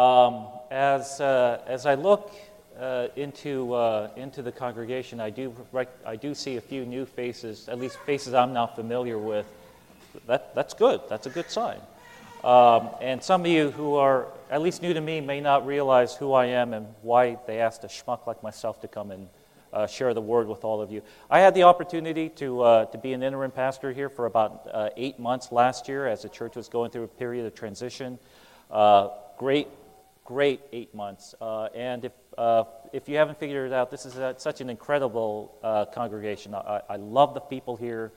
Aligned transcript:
Um, 0.00 0.46
as, 0.70 1.20
uh, 1.20 1.60
as 1.66 1.84
I 1.84 1.94
look 1.94 2.32
uh, 2.78 3.08
into, 3.16 3.74
uh, 3.74 4.08
into 4.16 4.40
the 4.40 4.50
congregation, 4.50 5.20
I 5.20 5.28
do, 5.28 5.54
I 6.06 6.16
do 6.16 6.34
see 6.34 6.56
a 6.56 6.60
few 6.62 6.86
new 6.86 7.04
faces, 7.04 7.68
at 7.68 7.78
least 7.78 7.98
faces 8.06 8.32
I'm 8.32 8.54
not 8.54 8.76
familiar 8.76 9.18
with. 9.18 9.44
That, 10.26 10.54
that's 10.54 10.72
good. 10.72 11.02
That's 11.10 11.26
a 11.26 11.30
good 11.30 11.50
sign. 11.50 11.80
Um, 12.42 12.88
and 13.02 13.22
some 13.22 13.42
of 13.42 13.48
you 13.48 13.72
who 13.72 13.96
are 13.96 14.28
at 14.50 14.62
least 14.62 14.80
new 14.80 14.94
to 14.94 15.02
me 15.02 15.20
may 15.20 15.38
not 15.38 15.66
realize 15.66 16.14
who 16.14 16.32
I 16.32 16.46
am 16.46 16.72
and 16.72 16.86
why 17.02 17.36
they 17.46 17.60
asked 17.60 17.84
a 17.84 17.88
schmuck 17.88 18.26
like 18.26 18.42
myself 18.42 18.80
to 18.80 18.88
come 18.88 19.10
and 19.10 19.28
uh, 19.70 19.86
share 19.86 20.14
the 20.14 20.22
word 20.22 20.48
with 20.48 20.64
all 20.64 20.80
of 20.80 20.90
you. 20.90 21.02
I 21.28 21.40
had 21.40 21.54
the 21.54 21.64
opportunity 21.64 22.30
to, 22.30 22.62
uh, 22.62 22.84
to 22.86 22.96
be 22.96 23.12
an 23.12 23.22
interim 23.22 23.50
pastor 23.50 23.92
here 23.92 24.08
for 24.08 24.24
about 24.24 24.66
uh, 24.72 24.88
eight 24.96 25.18
months 25.18 25.52
last 25.52 25.88
year 25.88 26.06
as 26.06 26.22
the 26.22 26.30
church 26.30 26.56
was 26.56 26.70
going 26.70 26.90
through 26.90 27.04
a 27.04 27.08
period 27.08 27.44
of 27.44 27.54
transition. 27.54 28.18
Uh, 28.70 29.08
great, 29.36 29.68
great 30.30 30.60
eight 30.72 30.94
months. 30.94 31.34
Uh, 31.40 31.64
and 31.74 32.04
if, 32.04 32.12
uh, 32.38 32.62
if 32.92 33.08
you 33.08 33.16
haven't 33.16 33.36
figured 33.40 33.66
it 33.72 33.74
out, 33.74 33.90
this 33.90 34.06
is 34.06 34.16
a, 34.16 34.32
such 34.38 34.60
an 34.60 34.70
incredible 34.70 35.32
congregation. 35.92 36.54
I, 36.54 36.82
I 36.88 36.96
love 36.96 37.34
the 37.34 37.40
people 37.40 37.74
here. 37.74 38.12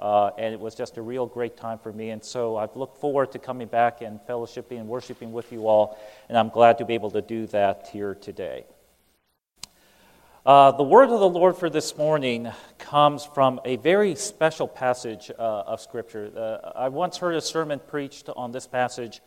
Uh, 0.00 0.30
and 0.38 0.54
it 0.54 0.60
was 0.60 0.74
just 0.74 0.96
a 0.96 1.02
real 1.02 1.26
great 1.26 1.56
time 1.56 1.78
for 1.78 1.92
me. 1.92 2.10
And 2.10 2.24
so 2.24 2.56
I've 2.56 2.74
looked 2.76 2.98
forward 2.98 3.32
to 3.32 3.38
coming 3.38 3.66
back 3.68 4.00
and 4.00 4.20
fellowshipping 4.20 4.78
and 4.78 4.88
worshiping 4.88 5.32
with 5.32 5.52
you 5.52 5.66
all, 5.66 5.98
and 6.28 6.38
I'm 6.38 6.50
glad 6.50 6.78
to 6.78 6.84
be 6.84 6.94
able 6.94 7.10
to 7.10 7.20
do 7.20 7.46
that 7.48 7.88
here 7.92 8.14
today. 8.14 8.64
Uh, 10.46 10.70
the 10.70 10.84
word 10.84 11.10
of 11.10 11.20
the 11.20 11.28
Lord 11.28 11.56
for 11.56 11.68
this 11.68 11.98
morning 11.98 12.48
comes 12.78 13.26
from 13.26 13.60
a 13.64 13.76
very 13.76 14.14
special 14.14 14.68
passage 14.68 15.30
uh, 15.36 15.72
of 15.72 15.80
Scripture. 15.80 16.30
Uh, 16.34 16.78
I 16.86 16.88
once 16.88 17.18
heard 17.18 17.34
a 17.34 17.40
sermon 17.40 17.80
preached 17.80 18.30
on 18.34 18.52
this 18.52 18.66
passage 18.66 19.20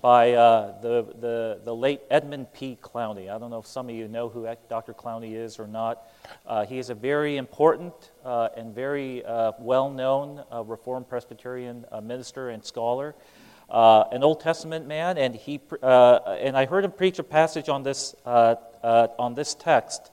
by 0.00 0.32
uh, 0.32 0.78
the, 0.80 1.06
the, 1.20 1.60
the, 1.64 1.74
late 1.74 2.00
Edmund 2.10 2.52
P. 2.52 2.78
Clowney. 2.80 3.30
I 3.30 3.38
don't 3.38 3.50
know 3.50 3.58
if 3.58 3.66
some 3.66 3.88
of 3.88 3.94
you 3.94 4.08
know 4.08 4.28
who 4.28 4.46
Dr. 4.68 4.92
Clowney 4.92 5.34
is 5.34 5.58
or 5.58 5.66
not. 5.66 6.08
Uh, 6.46 6.66
he 6.66 6.78
is 6.78 6.90
a 6.90 6.94
very 6.94 7.36
important 7.36 7.92
uh, 8.24 8.48
and 8.56 8.74
very 8.74 9.24
uh, 9.24 9.52
well 9.58 9.90
known 9.90 10.44
uh, 10.52 10.62
Reformed 10.62 11.08
Presbyterian 11.08 11.84
uh, 11.90 12.00
minister 12.00 12.50
and 12.50 12.64
scholar, 12.64 13.14
an 13.70 14.22
Old 14.22 14.40
Testament 14.40 14.86
man, 14.86 15.18
and, 15.18 15.34
he, 15.34 15.60
and 15.82 16.56
I 16.56 16.66
heard 16.66 16.84
him 16.84 16.92
preach 16.92 17.18
a 17.18 17.24
passage 17.24 17.68
on 17.68 17.82
this, 17.82 18.14
on 18.24 19.34
this 19.34 19.54
text. 19.54 20.10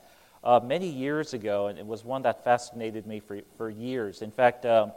many 0.63 0.87
years 0.87 1.33
ago, 1.33 1.67
and 1.67 1.77
it 1.77 1.85
was 1.85 2.05
one 2.05 2.21
that 2.23 2.43
fascinated 2.43 3.05
me 3.05 3.19
for, 3.19 3.41
for 3.57 3.69
years. 3.69 4.21
In 4.21 4.31
fact, 4.31 4.65
um, 4.65 4.91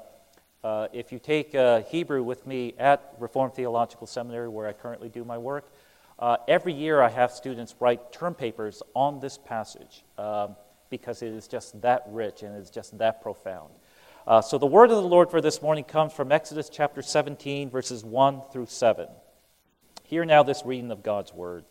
uh, 0.66 0.88
if 0.92 1.12
you 1.12 1.20
take 1.20 1.54
uh, 1.54 1.82
Hebrew 1.82 2.24
with 2.24 2.44
me 2.44 2.74
at 2.76 3.14
Reformed 3.20 3.54
Theological 3.54 4.08
Seminary, 4.08 4.48
where 4.48 4.66
I 4.66 4.72
currently 4.72 5.08
do 5.08 5.24
my 5.24 5.38
work, 5.38 5.70
uh, 6.18 6.38
every 6.48 6.72
year 6.72 7.00
I 7.00 7.08
have 7.08 7.30
students 7.30 7.76
write 7.78 8.10
term 8.10 8.34
papers 8.34 8.82
on 8.92 9.20
this 9.20 9.38
passage 9.38 10.02
um, 10.18 10.56
because 10.90 11.22
it 11.22 11.32
is 11.32 11.46
just 11.46 11.80
that 11.82 12.02
rich 12.08 12.42
and 12.42 12.56
it's 12.56 12.70
just 12.70 12.98
that 12.98 13.22
profound. 13.22 13.70
Uh, 14.26 14.40
so 14.40 14.58
the 14.58 14.66
word 14.66 14.90
of 14.90 14.96
the 14.96 15.08
Lord 15.08 15.30
for 15.30 15.40
this 15.40 15.62
morning 15.62 15.84
comes 15.84 16.12
from 16.12 16.32
Exodus 16.32 16.68
chapter 16.68 17.00
17, 17.00 17.70
verses 17.70 18.04
1 18.04 18.42
through 18.52 18.66
7. 18.66 19.06
Hear 20.02 20.24
now 20.24 20.42
this 20.42 20.64
reading 20.64 20.90
of 20.90 21.04
God's 21.04 21.32
word. 21.32 21.64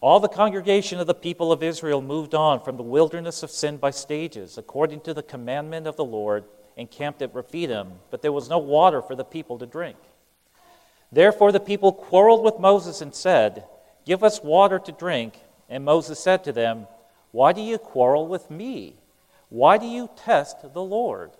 All 0.00 0.18
the 0.18 0.28
congregation 0.28 0.98
of 0.98 1.06
the 1.06 1.14
people 1.14 1.52
of 1.52 1.62
Israel 1.62 2.00
moved 2.00 2.34
on 2.34 2.60
from 2.60 2.78
the 2.78 2.82
wilderness 2.82 3.42
of 3.42 3.50
sin 3.50 3.76
by 3.76 3.90
stages, 3.90 4.56
according 4.56 5.00
to 5.02 5.12
the 5.12 5.22
commandment 5.22 5.86
of 5.86 5.96
the 5.96 6.04
Lord 6.04 6.44
encamped 6.76 7.22
at 7.22 7.34
Rephidim, 7.34 7.92
but 8.10 8.22
there 8.22 8.32
was 8.32 8.48
no 8.48 8.58
water 8.58 9.00
for 9.02 9.14
the 9.14 9.24
people 9.24 9.58
to 9.58 9.66
drink. 9.66 9.96
Therefore 11.10 11.52
the 11.52 11.60
people 11.60 11.92
quarreled 11.92 12.44
with 12.44 12.58
Moses 12.58 13.00
and 13.00 13.14
said, 13.14 13.64
Give 14.04 14.22
us 14.22 14.42
water 14.42 14.78
to 14.78 14.92
drink. 14.92 15.40
And 15.68 15.84
Moses 15.84 16.20
said 16.20 16.44
to 16.44 16.52
them, 16.52 16.86
Why 17.32 17.52
do 17.52 17.60
you 17.60 17.78
quarrel 17.78 18.26
with 18.26 18.50
me? 18.50 18.96
Why 19.48 19.78
do 19.78 19.86
you 19.86 20.10
test 20.16 20.72
the 20.72 20.82
Lord? 20.82 21.32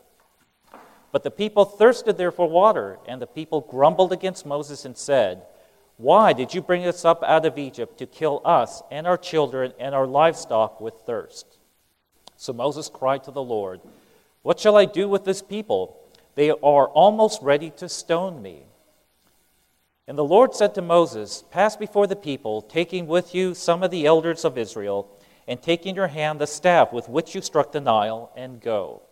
But 1.13 1.23
the 1.23 1.31
people 1.31 1.65
thirsted 1.65 2.19
there 2.19 2.33
for 2.33 2.49
water, 2.49 2.99
and 3.07 3.23
the 3.23 3.27
people 3.27 3.61
grumbled 3.61 4.13
against 4.13 4.45
Moses 4.47 4.85
and 4.85 4.97
said, 4.97 5.43
Why 5.97 6.33
did 6.33 6.55
you 6.55 6.61
bring 6.61 6.87
us 6.87 7.05
up 7.05 7.23
out 7.23 7.47
of 7.47 7.59
Egypt 7.59 7.99
to 7.99 8.07
kill 8.07 8.43
us 8.45 8.83
and 8.91 9.07
our 9.07 9.17
children 9.17 9.73
and 9.79 9.95
our 9.95 10.07
livestock 10.07 10.81
with 10.81 10.95
thirst? 11.07 11.59
So 12.37 12.53
Moses 12.53 12.91
cried 12.93 13.25
to 13.25 13.31
the 13.31 13.43
Lord, 13.43 13.81
what 14.47 14.61
shall 14.61 14.77
I 14.77 14.85
do 14.85 15.09
with 15.09 15.25
this 15.25 15.43
people? 15.43 15.99
They 16.37 16.51
are 16.51 16.87
almost 16.87 17.43
ready 17.43 17.71
to 17.79 17.89
stone 17.89 18.41
me. 18.41 18.67
And 20.07 20.17
the 20.17 20.23
Lord 20.23 20.55
said 20.55 20.73
to 20.77 20.83
Moses, 20.83 21.43
Pass 21.51 21.77
before 21.77 22.07
the 22.07 22.15
people, 22.15 22.63
taking 22.63 23.09
with 23.09 23.35
you 23.35 23.55
some 23.55 23.83
of 23.83 23.91
the 23.91 24.07
elders 24.07 24.45
of 24.45 24.57
Israel, 24.57 25.11
and 25.49 25.61
take 25.61 25.85
in 25.85 25.97
your 25.97 26.07
hand 26.07 26.39
the 26.39 26.47
staff 26.47 26.93
with 26.93 27.09
which 27.09 27.35
you 27.35 27.43
struck 27.43 27.73
the 27.73 27.81
Nile, 27.81 28.31
and 28.37 28.61
go. 28.61 29.03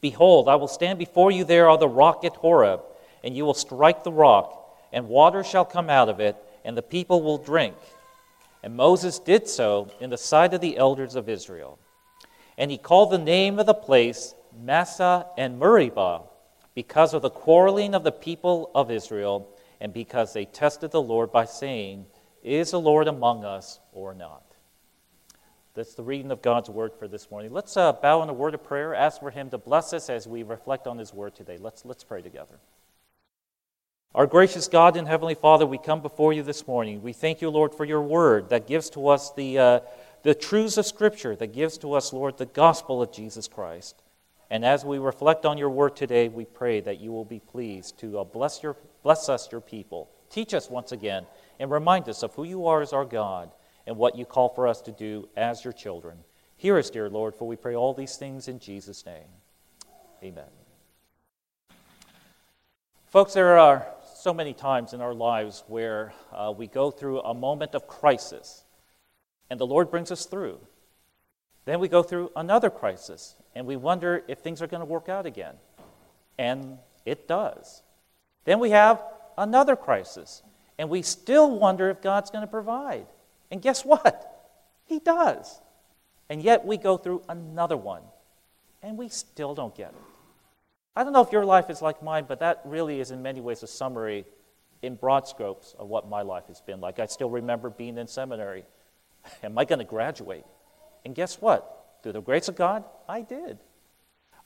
Behold, 0.00 0.48
I 0.48 0.54
will 0.54 0.68
stand 0.68 1.00
before 1.00 1.32
you 1.32 1.42
there 1.42 1.68
on 1.68 1.80
the 1.80 1.88
rock 1.88 2.24
at 2.24 2.36
Horeb, 2.36 2.82
and 3.24 3.36
you 3.36 3.44
will 3.44 3.52
strike 3.52 4.04
the 4.04 4.12
rock, 4.12 4.78
and 4.92 5.08
water 5.08 5.42
shall 5.42 5.64
come 5.64 5.90
out 5.90 6.08
of 6.08 6.20
it, 6.20 6.36
and 6.64 6.76
the 6.76 6.82
people 6.82 7.20
will 7.20 7.38
drink. 7.38 7.74
And 8.62 8.76
Moses 8.76 9.18
did 9.18 9.48
so 9.48 9.90
in 9.98 10.10
the 10.10 10.16
sight 10.16 10.54
of 10.54 10.60
the 10.60 10.76
elders 10.76 11.16
of 11.16 11.28
Israel. 11.28 11.80
And 12.58 12.72
he 12.72 12.76
called 12.76 13.12
the 13.12 13.18
name 13.18 13.60
of 13.60 13.66
the 13.66 13.72
place 13.72 14.34
Massah 14.60 15.26
and 15.38 15.60
Meribah 15.60 16.22
because 16.74 17.14
of 17.14 17.22
the 17.22 17.30
quarreling 17.30 17.94
of 17.94 18.02
the 18.02 18.12
people 18.12 18.72
of 18.74 18.90
Israel 18.90 19.48
and 19.80 19.92
because 19.92 20.32
they 20.32 20.44
tested 20.44 20.90
the 20.90 21.00
Lord 21.00 21.30
by 21.30 21.44
saying, 21.44 22.06
Is 22.42 22.72
the 22.72 22.80
Lord 22.80 23.06
among 23.06 23.44
us 23.44 23.78
or 23.92 24.12
not? 24.12 24.42
That's 25.74 25.94
the 25.94 26.02
reading 26.02 26.32
of 26.32 26.42
God's 26.42 26.68
word 26.68 26.92
for 26.92 27.06
this 27.06 27.30
morning. 27.30 27.52
Let's 27.52 27.76
uh, 27.76 27.92
bow 27.92 28.24
in 28.24 28.28
a 28.28 28.34
word 28.34 28.54
of 28.54 28.64
prayer, 28.64 28.92
ask 28.92 29.20
for 29.20 29.30
Him 29.30 29.50
to 29.50 29.58
bless 29.58 29.92
us 29.92 30.10
as 30.10 30.26
we 30.26 30.42
reflect 30.42 30.88
on 30.88 30.98
His 30.98 31.14
word 31.14 31.36
today. 31.36 31.58
Let's, 31.60 31.84
let's 31.84 32.02
pray 32.02 32.22
together. 32.22 32.58
Our 34.16 34.26
gracious 34.26 34.66
God 34.66 34.96
and 34.96 35.06
Heavenly 35.06 35.36
Father, 35.36 35.64
we 35.64 35.78
come 35.78 36.02
before 36.02 36.32
you 36.32 36.42
this 36.42 36.66
morning. 36.66 37.02
We 37.02 37.12
thank 37.12 37.40
you, 37.40 37.50
Lord, 37.50 37.72
for 37.72 37.84
your 37.84 38.02
word 38.02 38.48
that 38.50 38.66
gives 38.66 38.90
to 38.90 39.06
us 39.06 39.32
the. 39.34 39.58
Uh, 39.60 39.80
the 40.28 40.34
truths 40.34 40.76
of 40.76 40.84
Scripture 40.84 41.34
that 41.34 41.54
gives 41.54 41.78
to 41.78 41.94
us, 41.94 42.12
Lord, 42.12 42.36
the 42.36 42.44
gospel 42.44 43.00
of 43.00 43.10
Jesus 43.10 43.48
Christ. 43.48 44.02
And 44.50 44.62
as 44.62 44.84
we 44.84 44.98
reflect 44.98 45.46
on 45.46 45.56
your 45.56 45.70
word 45.70 45.96
today, 45.96 46.28
we 46.28 46.44
pray 46.44 46.82
that 46.82 47.00
you 47.00 47.12
will 47.12 47.24
be 47.24 47.40
pleased 47.40 47.98
to 48.00 48.18
uh, 48.18 48.24
bless, 48.24 48.62
your, 48.62 48.76
bless 49.02 49.30
us, 49.30 49.50
your 49.50 49.62
people. 49.62 50.10
Teach 50.28 50.52
us 50.52 50.68
once 50.68 50.92
again 50.92 51.24
and 51.58 51.70
remind 51.70 52.10
us 52.10 52.22
of 52.22 52.34
who 52.34 52.44
you 52.44 52.66
are 52.66 52.82
as 52.82 52.92
our 52.92 53.06
God 53.06 53.54
and 53.86 53.96
what 53.96 54.18
you 54.18 54.26
call 54.26 54.50
for 54.50 54.68
us 54.68 54.82
to 54.82 54.92
do 54.92 55.30
as 55.34 55.64
your 55.64 55.72
children. 55.72 56.18
Hear 56.58 56.76
us, 56.76 56.90
dear 56.90 57.08
Lord, 57.08 57.34
for 57.34 57.48
we 57.48 57.56
pray 57.56 57.74
all 57.74 57.94
these 57.94 58.16
things 58.16 58.48
in 58.48 58.58
Jesus' 58.58 59.06
name. 59.06 59.30
Amen. 60.22 60.50
Folks, 63.06 63.32
there 63.32 63.58
are 63.58 63.86
so 64.14 64.34
many 64.34 64.52
times 64.52 64.92
in 64.92 65.00
our 65.00 65.14
lives 65.14 65.64
where 65.68 66.12
uh, 66.34 66.52
we 66.54 66.66
go 66.66 66.90
through 66.90 67.22
a 67.22 67.32
moment 67.32 67.74
of 67.74 67.88
crisis 67.88 68.64
and 69.50 69.58
the 69.58 69.66
Lord 69.66 69.90
brings 69.90 70.10
us 70.10 70.26
through. 70.26 70.58
Then 71.64 71.80
we 71.80 71.88
go 71.88 72.02
through 72.02 72.30
another 72.34 72.70
crisis, 72.70 73.34
and 73.54 73.66
we 73.66 73.76
wonder 73.76 74.22
if 74.28 74.38
things 74.38 74.62
are 74.62 74.66
going 74.66 74.80
to 74.80 74.86
work 74.86 75.08
out 75.08 75.26
again. 75.26 75.54
And 76.38 76.78
it 77.04 77.28
does. 77.28 77.82
Then 78.44 78.58
we 78.58 78.70
have 78.70 79.02
another 79.36 79.76
crisis, 79.76 80.42
and 80.78 80.88
we 80.88 81.02
still 81.02 81.58
wonder 81.58 81.90
if 81.90 82.00
God's 82.00 82.30
going 82.30 82.42
to 82.42 82.50
provide. 82.50 83.06
And 83.50 83.60
guess 83.60 83.84
what? 83.84 84.50
He 84.86 84.98
does. 84.98 85.60
And 86.30 86.42
yet 86.42 86.64
we 86.64 86.76
go 86.76 86.96
through 86.96 87.22
another 87.28 87.76
one, 87.76 88.02
and 88.82 88.96
we 88.96 89.08
still 89.08 89.54
don't 89.54 89.74
get 89.74 89.90
it. 89.90 90.02
I 90.96 91.04
don't 91.04 91.12
know 91.12 91.22
if 91.22 91.32
your 91.32 91.44
life 91.44 91.70
is 91.70 91.80
like 91.80 92.02
mine, 92.02 92.24
but 92.26 92.40
that 92.40 92.62
really 92.64 93.00
is 93.00 93.10
in 93.10 93.22
many 93.22 93.40
ways 93.40 93.62
a 93.62 93.66
summary 93.66 94.24
in 94.82 94.94
broad 94.94 95.28
scopes 95.28 95.74
of 95.78 95.88
what 95.88 96.08
my 96.08 96.22
life 96.22 96.46
has 96.48 96.60
been 96.60 96.80
like. 96.80 96.98
I 96.98 97.06
still 97.06 97.30
remember 97.30 97.70
being 97.70 97.98
in 97.98 98.06
seminary 98.06 98.64
Am 99.42 99.58
I 99.58 99.64
going 99.64 99.78
to 99.78 99.84
graduate? 99.84 100.44
And 101.04 101.14
guess 101.14 101.40
what? 101.40 101.98
Through 102.02 102.12
the 102.12 102.20
grace 102.20 102.48
of 102.48 102.56
God, 102.56 102.84
I 103.08 103.22
did. 103.22 103.58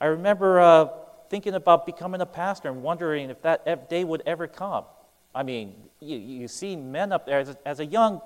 I 0.00 0.06
remember 0.06 0.61
uh, 0.61 0.88
thinking 1.31 1.55
about 1.55 1.87
becoming 1.87 2.20
a 2.20 2.26
pastor 2.26 2.69
and 2.69 2.82
wondering 2.82 3.31
if 3.31 3.43
that 3.43 3.88
day 3.88 4.05
would 4.05 4.23
ever 4.26 4.46
come. 4.46 4.84
I 5.34 5.43
mean, 5.43 5.75
you, 6.00 6.17
you 6.19 6.49
see 6.49 6.76
men 6.76 7.12
up 7.12 7.26
there, 7.26 7.40
as 7.40 7.49
a, 7.50 7.56
as 7.64 7.81
a 7.81 7.87
young 7.87 8.20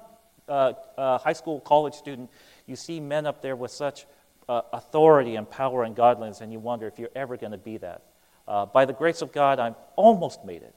uh, 0.48 0.72
uh, 0.96 1.18
high 1.18 1.32
school, 1.32 1.60
college 1.60 1.94
student, 1.94 2.30
you 2.66 2.76
see 2.76 3.00
men 3.00 3.26
up 3.26 3.42
there 3.42 3.56
with 3.56 3.70
such 3.70 4.06
uh, 4.48 4.62
authority 4.72 5.36
and 5.36 5.50
power 5.50 5.82
and 5.82 5.94
godliness, 5.94 6.40
and 6.40 6.52
you 6.52 6.58
wonder 6.58 6.86
if 6.86 6.98
you're 6.98 7.10
ever 7.16 7.36
going 7.36 7.52
to 7.52 7.58
be 7.58 7.76
that. 7.78 8.02
Uh, 8.46 8.66
by 8.66 8.84
the 8.84 8.92
grace 8.92 9.22
of 9.22 9.32
God, 9.32 9.58
I've 9.58 9.74
almost 9.96 10.44
made 10.44 10.62
it. 10.62 10.74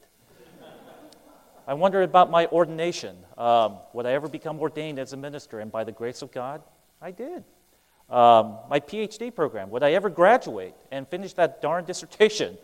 I 1.69 1.75
wondered 1.75 2.01
about 2.01 2.31
my 2.31 2.47
ordination. 2.47 3.15
Um, 3.37 3.77
would 3.93 4.07
I 4.07 4.13
ever 4.13 4.27
become 4.27 4.59
ordained 4.59 4.97
as 4.97 5.13
a 5.13 5.17
minister? 5.17 5.59
And 5.59 5.71
by 5.71 5.83
the 5.83 5.91
grace 5.91 6.23
of 6.23 6.31
God, 6.31 6.63
I 6.99 7.11
did. 7.11 7.43
Um, 8.09 8.57
my 8.71 8.79
PhD 8.79 9.33
program, 9.33 9.69
would 9.69 9.83
I 9.83 9.91
ever 9.91 10.09
graduate 10.09 10.73
and 10.91 11.07
finish 11.07 11.33
that 11.33 11.61
darn 11.61 11.85
dissertation? 11.85 12.57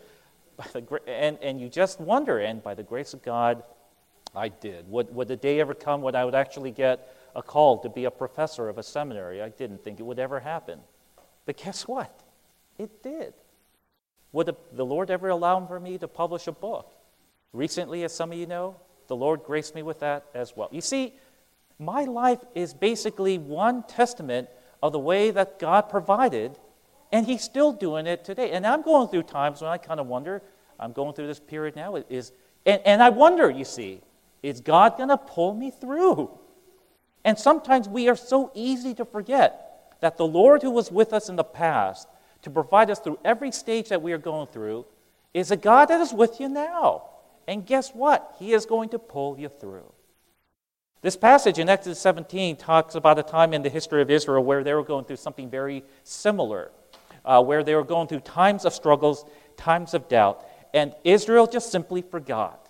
and, 1.06 1.38
and 1.40 1.60
you 1.60 1.68
just 1.68 2.00
wonder, 2.00 2.40
and 2.40 2.60
by 2.64 2.74
the 2.74 2.82
grace 2.82 3.14
of 3.14 3.22
God, 3.22 3.62
I 4.34 4.48
did. 4.48 4.90
Would, 4.90 5.14
would 5.14 5.28
the 5.28 5.36
day 5.36 5.60
ever 5.60 5.72
come 5.72 6.02
when 6.02 6.16
I 6.16 6.24
would 6.24 6.34
actually 6.34 6.72
get 6.72 7.14
a 7.36 7.44
call 7.44 7.78
to 7.82 7.88
be 7.88 8.06
a 8.06 8.10
professor 8.10 8.68
of 8.68 8.76
a 8.76 8.82
seminary? 8.82 9.40
I 9.40 9.50
didn't 9.50 9.84
think 9.84 10.00
it 10.00 10.02
would 10.02 10.18
ever 10.18 10.40
happen. 10.40 10.80
But 11.44 11.58
guess 11.58 11.86
what? 11.86 12.24
It 12.76 13.04
did. 13.04 13.34
Would 14.32 14.46
the, 14.48 14.56
the 14.72 14.84
Lord 14.84 15.12
ever 15.12 15.28
allow 15.28 15.64
for 15.64 15.78
me 15.78 15.96
to 15.98 16.08
publish 16.08 16.48
a 16.48 16.52
book? 16.52 16.92
Recently, 17.52 18.02
as 18.02 18.12
some 18.12 18.32
of 18.32 18.38
you 18.38 18.46
know, 18.46 18.74
the 19.08 19.16
Lord 19.16 19.42
graced 19.44 19.74
me 19.74 19.82
with 19.82 20.00
that 20.00 20.26
as 20.34 20.56
well. 20.56 20.68
You 20.72 20.80
see, 20.80 21.14
my 21.78 22.04
life 22.04 22.40
is 22.54 22.74
basically 22.74 23.38
one 23.38 23.82
testament 23.84 24.48
of 24.82 24.92
the 24.92 24.98
way 24.98 25.30
that 25.30 25.58
God 25.58 25.82
provided, 25.82 26.58
and 27.12 27.26
He's 27.26 27.42
still 27.42 27.72
doing 27.72 28.06
it 28.06 28.24
today. 28.24 28.52
And 28.52 28.66
I'm 28.66 28.82
going 28.82 29.08
through 29.08 29.24
times 29.24 29.60
when 29.60 29.70
I 29.70 29.78
kind 29.78 30.00
of 30.00 30.06
wonder, 30.06 30.42
I'm 30.78 30.92
going 30.92 31.14
through 31.14 31.26
this 31.26 31.40
period 31.40 31.76
now, 31.76 31.96
is, 31.96 32.32
and, 32.64 32.80
and 32.84 33.02
I 33.02 33.10
wonder, 33.10 33.50
you 33.50 33.64
see, 33.64 34.00
is 34.42 34.60
God 34.60 34.96
going 34.96 35.08
to 35.08 35.16
pull 35.16 35.54
me 35.54 35.70
through? 35.70 36.30
And 37.24 37.38
sometimes 37.38 37.88
we 37.88 38.08
are 38.08 38.16
so 38.16 38.50
easy 38.54 38.94
to 38.94 39.04
forget 39.04 39.94
that 40.00 40.16
the 40.16 40.26
Lord 40.26 40.62
who 40.62 40.70
was 40.70 40.92
with 40.92 41.12
us 41.12 41.28
in 41.28 41.36
the 41.36 41.44
past 41.44 42.08
to 42.42 42.50
provide 42.50 42.90
us 42.90 43.00
through 43.00 43.18
every 43.24 43.50
stage 43.50 43.88
that 43.88 44.02
we 44.02 44.12
are 44.12 44.18
going 44.18 44.46
through 44.46 44.86
is 45.34 45.50
a 45.50 45.56
God 45.56 45.86
that 45.86 46.00
is 46.00 46.12
with 46.12 46.38
you 46.38 46.48
now. 46.48 47.08
And 47.46 47.64
guess 47.64 47.90
what? 47.90 48.34
He 48.38 48.52
is 48.52 48.66
going 48.66 48.88
to 48.90 48.98
pull 48.98 49.38
you 49.38 49.48
through. 49.48 49.92
This 51.02 51.16
passage 51.16 51.58
in 51.58 51.68
Exodus 51.68 52.00
17 52.00 52.56
talks 52.56 52.94
about 52.94 53.18
a 53.18 53.22
time 53.22 53.52
in 53.54 53.62
the 53.62 53.68
history 53.68 54.02
of 54.02 54.10
Israel 54.10 54.42
where 54.42 54.64
they 54.64 54.74
were 54.74 54.82
going 54.82 55.04
through 55.04 55.16
something 55.16 55.48
very 55.48 55.84
similar, 56.02 56.72
uh, 57.24 57.42
where 57.42 57.62
they 57.62 57.74
were 57.74 57.84
going 57.84 58.08
through 58.08 58.20
times 58.20 58.64
of 58.64 58.72
struggles, 58.72 59.24
times 59.56 59.94
of 59.94 60.08
doubt, 60.08 60.44
and 60.74 60.94
Israel 61.04 61.46
just 61.46 61.70
simply 61.70 62.02
forgot 62.02 62.68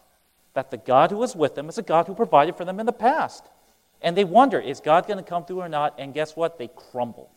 that 0.54 0.70
the 0.70 0.76
God 0.76 1.10
who 1.10 1.18
was 1.18 1.34
with 1.34 1.54
them 1.54 1.68
is 1.68 1.78
a 1.78 1.82
God 1.82 2.06
who 2.06 2.14
provided 2.14 2.56
for 2.56 2.64
them 2.64 2.78
in 2.78 2.86
the 2.86 2.92
past. 2.92 3.44
And 4.00 4.16
they 4.16 4.24
wonder, 4.24 4.60
is 4.60 4.80
God 4.80 5.06
going 5.06 5.18
to 5.18 5.28
come 5.28 5.44
through 5.44 5.60
or 5.60 5.68
not? 5.68 5.94
And 5.98 6.14
guess 6.14 6.36
what? 6.36 6.58
They 6.58 6.68
crumbled. 6.68 7.30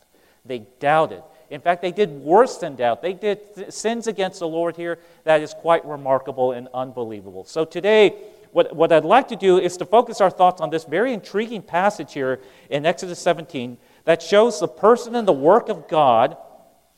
They 0.46 0.60
doubted. 0.80 1.24
In 1.50 1.62
fact, 1.62 1.82
they 1.82 1.92
did 1.92 2.10
worse 2.10 2.58
than 2.58 2.76
doubt. 2.76 3.02
They 3.02 3.14
did 3.14 3.56
th- 3.56 3.72
sins 3.72 4.08
against 4.08 4.40
the 4.40 4.48
Lord 4.48 4.76
here 4.76 5.00
that 5.24 5.42
is 5.42 5.54
quite 5.54 5.86
remarkable 5.86 6.52
and 6.52 6.68
unbelievable. 6.74 7.44
So 7.46 7.66
today, 7.66 8.16
what, 8.52 8.76
what 8.76 8.92
I'd 8.92 9.06
like 9.06 9.28
to 9.30 9.36
do 9.36 9.58
is 9.58 9.78
to 9.78 9.86
focus 9.86 10.22
our 10.22 10.30
thoughts 10.30 10.62
on 10.62 10.70
this 10.70 10.84
very 10.84 11.14
intriguing 11.14 11.62
passage 11.62 12.14
here 12.14 12.40
in 12.70 12.86
Exodus 12.86 13.20
17 13.20 13.78
that 14.06 14.22
shows 14.22 14.60
the 14.60 14.68
person 14.68 15.16
and 15.16 15.28
the 15.28 15.34
work 15.34 15.70
of 15.70 15.88
God 15.88 16.38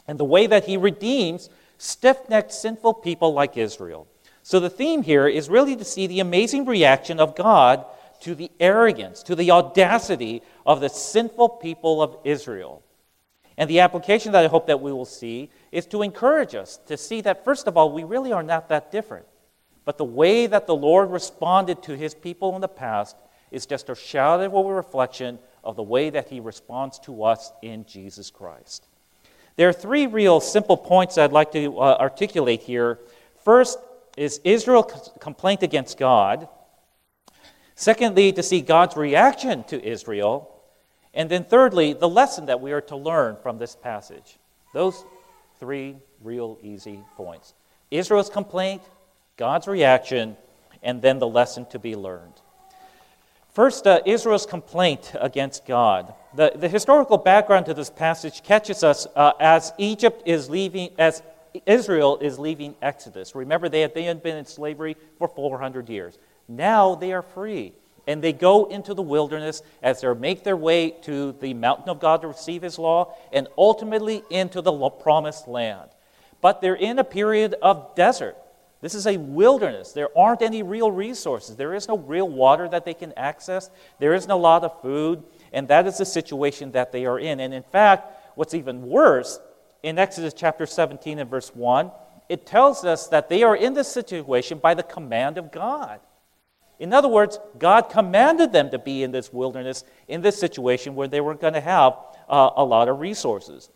and 0.07 0.19
the 0.19 0.25
way 0.25 0.47
that 0.47 0.65
He 0.65 0.77
redeems 0.77 1.49
stiff 1.77 2.29
necked, 2.29 2.53
sinful 2.53 2.95
people 2.95 3.33
like 3.33 3.57
Israel. 3.57 4.07
So 4.43 4.59
the 4.59 4.69
theme 4.69 5.03
here 5.03 5.27
is 5.27 5.49
really 5.49 5.75
to 5.75 5.85
see 5.85 6.07
the 6.07 6.19
amazing 6.19 6.65
reaction 6.65 7.19
of 7.19 7.35
God 7.35 7.85
to 8.21 8.35
the 8.35 8.51
arrogance, 8.59 9.23
to 9.23 9.35
the 9.35 9.51
audacity 9.51 10.41
of 10.65 10.79
the 10.79 10.89
sinful 10.89 11.49
people 11.49 12.01
of 12.01 12.17
Israel. 12.23 12.83
And 13.61 13.69
the 13.69 13.81
application 13.81 14.31
that 14.31 14.43
I 14.43 14.47
hope 14.47 14.65
that 14.65 14.81
we 14.81 14.91
will 14.91 15.05
see 15.05 15.51
is 15.71 15.85
to 15.85 16.01
encourage 16.01 16.55
us 16.55 16.77
to 16.87 16.97
see 16.97 17.21
that, 17.21 17.45
first 17.45 17.67
of 17.67 17.77
all, 17.77 17.91
we 17.91 18.03
really 18.03 18.33
are 18.33 18.41
not 18.41 18.69
that 18.69 18.91
different. 18.91 19.27
But 19.85 19.99
the 19.99 20.03
way 20.03 20.47
that 20.47 20.65
the 20.65 20.75
Lord 20.75 21.11
responded 21.11 21.83
to 21.83 21.95
his 21.95 22.15
people 22.15 22.55
in 22.55 22.61
the 22.61 22.67
past 22.67 23.15
is 23.51 23.67
just 23.67 23.89
a 23.89 23.93
shadow 23.93 24.67
reflection 24.67 25.37
of 25.63 25.75
the 25.75 25.83
way 25.83 26.09
that 26.09 26.29
he 26.29 26.39
responds 26.39 26.97
to 27.01 27.23
us 27.23 27.51
in 27.61 27.85
Jesus 27.85 28.31
Christ. 28.31 28.87
There 29.57 29.69
are 29.69 29.73
three 29.73 30.07
real 30.07 30.39
simple 30.39 30.75
points 30.75 31.19
I'd 31.19 31.31
like 31.31 31.51
to 31.51 31.77
uh, 31.77 31.97
articulate 31.99 32.63
here. 32.63 32.97
First 33.45 33.77
is 34.17 34.41
Israel's 34.43 35.11
complaint 35.19 35.61
against 35.61 35.99
God. 35.99 36.47
Secondly, 37.75 38.33
to 38.33 38.41
see 38.41 38.61
God's 38.61 38.97
reaction 38.97 39.63
to 39.65 39.79
Israel. 39.87 40.50
And 41.13 41.29
then 41.29 41.43
thirdly, 41.43 41.93
the 41.93 42.09
lesson 42.09 42.45
that 42.45 42.61
we 42.61 42.71
are 42.71 42.81
to 42.81 42.95
learn 42.95 43.37
from 43.41 43.57
this 43.57 43.75
passage. 43.75 44.37
Those 44.73 45.03
three 45.59 45.97
real 46.23 46.57
easy 46.61 47.03
points 47.15 47.53
Israel's 47.89 48.29
complaint, 48.29 48.81
God's 49.37 49.67
reaction, 49.67 50.37
and 50.81 51.01
then 51.01 51.19
the 51.19 51.27
lesson 51.27 51.65
to 51.67 51.79
be 51.79 51.95
learned. 51.95 52.33
First, 53.53 53.85
uh, 53.85 53.99
Israel's 54.05 54.45
complaint 54.45 55.11
against 55.19 55.65
God. 55.65 56.13
The, 56.33 56.53
the 56.55 56.69
historical 56.69 57.17
background 57.17 57.65
to 57.65 57.73
this 57.73 57.89
passage 57.89 58.43
catches 58.43 58.81
us 58.81 59.07
uh, 59.13 59.33
as 59.41 59.73
Egypt 59.77 60.23
is 60.25 60.49
leaving, 60.49 60.91
as 60.97 61.21
Israel 61.65 62.17
is 62.19 62.39
leaving 62.39 62.75
Exodus. 62.81 63.35
Remember, 63.35 63.67
they 63.67 63.81
had, 63.81 63.93
they 63.93 64.03
had 64.03 64.23
been 64.23 64.37
in 64.37 64.45
slavery 64.45 64.95
for 65.17 65.27
400 65.27 65.89
years. 65.89 66.17
Now 66.47 66.95
they 66.95 67.11
are 67.11 67.21
free. 67.21 67.73
And 68.07 68.21
they 68.21 68.33
go 68.33 68.65
into 68.65 68.93
the 68.93 69.01
wilderness 69.01 69.61
as 69.83 70.01
they 70.01 70.13
make 70.13 70.43
their 70.43 70.57
way 70.57 70.91
to 71.03 71.33
the 71.33 71.53
mountain 71.53 71.89
of 71.89 71.99
God 71.99 72.21
to 72.21 72.27
receive 72.27 72.61
his 72.61 72.79
law 72.79 73.15
and 73.31 73.47
ultimately 73.57 74.23
into 74.29 74.61
the 74.61 74.89
promised 74.89 75.47
land. 75.47 75.89
But 76.41 76.61
they're 76.61 76.75
in 76.75 76.99
a 76.99 77.03
period 77.03 77.55
of 77.61 77.95
desert. 77.95 78.35
This 78.81 78.95
is 78.95 79.05
a 79.05 79.17
wilderness. 79.17 79.91
There 79.91 80.09
aren't 80.17 80.41
any 80.41 80.63
real 80.63 80.91
resources. 80.91 81.55
There 81.55 81.75
is 81.75 81.87
no 81.87 81.97
real 81.97 82.27
water 82.27 82.67
that 82.67 82.83
they 82.83 82.95
can 82.95 83.13
access. 83.15 83.69
There 83.99 84.15
isn't 84.15 84.31
a 84.31 84.35
lot 84.35 84.63
of 84.63 84.81
food. 84.81 85.23
And 85.53 85.67
that 85.67 85.85
is 85.85 85.99
the 85.99 86.05
situation 86.05 86.71
that 86.71 86.91
they 86.91 87.05
are 87.05 87.19
in. 87.19 87.39
And 87.39 87.53
in 87.53 87.63
fact, 87.63 88.35
what's 88.35 88.55
even 88.55 88.81
worse, 88.87 89.39
in 89.83 89.99
Exodus 89.99 90.33
chapter 90.33 90.65
17 90.65 91.19
and 91.19 91.29
verse 91.29 91.53
1, 91.55 91.91
it 92.29 92.45
tells 92.45 92.85
us 92.85 93.07
that 93.07 93.29
they 93.29 93.43
are 93.43 93.55
in 93.55 93.73
this 93.73 93.87
situation 93.87 94.57
by 94.57 94.73
the 94.73 94.83
command 94.83 95.37
of 95.37 95.51
God. 95.51 95.99
In 96.81 96.93
other 96.93 97.07
words, 97.07 97.37
God 97.59 97.91
commanded 97.91 98.51
them 98.51 98.71
to 98.71 98.79
be 98.79 99.03
in 99.03 99.11
this 99.11 99.31
wilderness, 99.31 99.83
in 100.07 100.23
this 100.23 100.39
situation 100.39 100.95
where 100.95 101.07
they 101.07 101.21
weren't 101.21 101.39
going 101.39 101.53
to 101.53 101.61
have 101.61 101.93
uh, 102.27 102.49
a 102.55 102.65
lot 102.65 102.89
of 102.89 102.99
resources. 102.99 103.69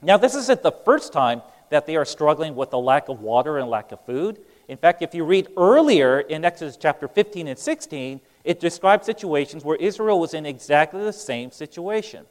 Now, 0.00 0.16
this 0.16 0.36
isn't 0.36 0.62
the 0.62 0.70
first 0.70 1.12
time 1.12 1.42
that 1.70 1.86
they 1.86 1.96
are 1.96 2.04
struggling 2.04 2.54
with 2.54 2.72
a 2.72 2.76
lack 2.76 3.08
of 3.08 3.20
water 3.20 3.58
and 3.58 3.68
lack 3.68 3.90
of 3.90 4.06
food. 4.06 4.38
In 4.68 4.78
fact, 4.78 5.02
if 5.02 5.12
you 5.12 5.24
read 5.24 5.48
earlier 5.56 6.20
in 6.20 6.44
Exodus 6.44 6.76
chapter 6.76 7.08
15 7.08 7.48
and 7.48 7.58
16, 7.58 8.20
it 8.44 8.60
describes 8.60 9.06
situations 9.06 9.64
where 9.64 9.76
Israel 9.76 10.20
was 10.20 10.32
in 10.32 10.46
exactly 10.46 11.02
the 11.02 11.12
same 11.12 11.50
situation. 11.50 12.26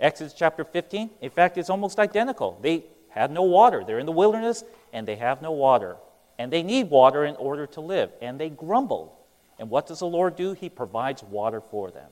Exodus 0.00 0.34
chapter 0.34 0.64
15, 0.64 1.10
in 1.20 1.30
fact, 1.30 1.58
is 1.58 1.70
almost 1.70 2.00
identical. 2.00 2.58
They 2.60 2.86
had 3.08 3.30
no 3.30 3.44
water. 3.44 3.84
They're 3.86 4.00
in 4.00 4.06
the 4.06 4.10
wilderness 4.10 4.64
and 4.92 5.06
they 5.06 5.14
have 5.14 5.42
no 5.42 5.52
water. 5.52 5.94
And 6.40 6.52
they 6.52 6.64
need 6.64 6.90
water 6.90 7.24
in 7.24 7.36
order 7.36 7.68
to 7.68 7.80
live. 7.80 8.10
And 8.20 8.40
they 8.40 8.50
grumbled. 8.50 9.12
And 9.58 9.70
what 9.70 9.86
does 9.86 10.00
the 10.00 10.06
Lord 10.06 10.36
do? 10.36 10.52
He 10.52 10.68
provides 10.68 11.22
water 11.22 11.60
for 11.60 11.90
them. 11.90 12.10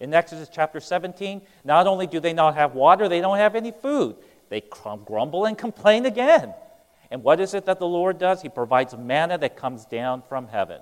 In 0.00 0.14
Exodus 0.14 0.48
chapter 0.50 0.80
17, 0.80 1.42
not 1.64 1.86
only 1.86 2.06
do 2.06 2.20
they 2.20 2.32
not 2.32 2.54
have 2.54 2.74
water, 2.74 3.08
they 3.08 3.20
don't 3.20 3.36
have 3.36 3.54
any 3.54 3.70
food. 3.70 4.16
They 4.48 4.62
grumble 4.62 5.44
and 5.44 5.56
complain 5.56 6.06
again. 6.06 6.54
And 7.10 7.22
what 7.22 7.40
is 7.40 7.54
it 7.54 7.66
that 7.66 7.78
the 7.78 7.86
Lord 7.86 8.18
does? 8.18 8.40
He 8.40 8.48
provides 8.48 8.96
manna 8.96 9.36
that 9.38 9.56
comes 9.56 9.84
down 9.84 10.22
from 10.28 10.48
heaven. 10.48 10.80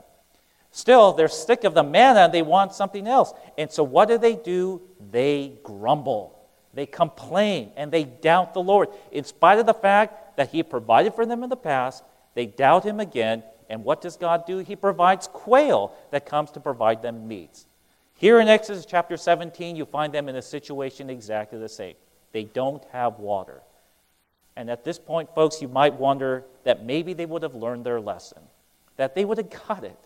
Still, 0.71 1.13
they're 1.13 1.29
sick 1.29 1.65
of 1.65 1.75
the 1.75 1.83
manna 1.83 2.21
and 2.21 2.33
they 2.33 2.43
want 2.43 2.75
something 2.75 3.07
else. 3.07 3.33
And 3.57 3.71
so, 3.71 3.83
what 3.83 4.09
do 4.09 4.19
they 4.19 4.37
do? 4.37 4.83
They 5.11 5.59
grumble. 5.63 6.39
They 6.75 6.87
complain 6.87 7.73
and 7.77 7.91
they 7.91 8.05
doubt 8.05 8.55
the 8.55 8.63
Lord. 8.63 8.89
In 9.11 9.25
spite 9.25 9.59
of 9.59 9.67
the 9.67 9.75
fact 9.75 10.37
that 10.37 10.51
He 10.51 10.63
provided 10.63 11.15
for 11.15 11.25
them 11.27 11.43
in 11.43 11.49
the 11.49 11.57
past, 11.57 12.05
they 12.35 12.47
doubt 12.47 12.85
Him 12.85 13.01
again 13.01 13.43
and 13.69 13.85
what 13.85 14.01
does 14.01 14.17
God 14.17 14.47
do? 14.47 14.59
He 14.59 14.77
provides 14.77 15.29
quail 15.29 15.95
that 16.11 16.27
comes 16.27 16.51
to 16.53 16.61
provide 16.61 17.03
them 17.03 17.29
meats. 17.29 17.67
Here 18.15 18.41
in 18.41 18.49
Exodus 18.49 18.87
chapter 18.87 19.17
17, 19.17 19.77
you 19.77 19.85
find 19.85 20.13
them 20.13 20.29
in 20.29 20.37
a 20.37 20.43
situation 20.43 21.11
exactly 21.11 21.59
the 21.59 21.69
same. 21.69 21.95
They 22.33 22.45
don't 22.45 22.85
have 22.93 23.19
water. 23.19 23.63
And 24.57 24.71
at 24.71 24.85
this 24.85 24.99
point, 24.99 25.33
folks, 25.35 25.63
you 25.63 25.69
might 25.69 25.95
wonder 25.95 26.45
that 26.65 26.85
maybe 26.85 27.13
they 27.13 27.27
would 27.27 27.43
have 27.43 27.55
learned 27.55 27.85
their 27.85 28.01
lesson, 28.01 28.43
that 28.97 29.15
they 29.15 29.25
would 29.25 29.39
have 29.39 29.51
got 29.69 29.85
it. 29.85 29.99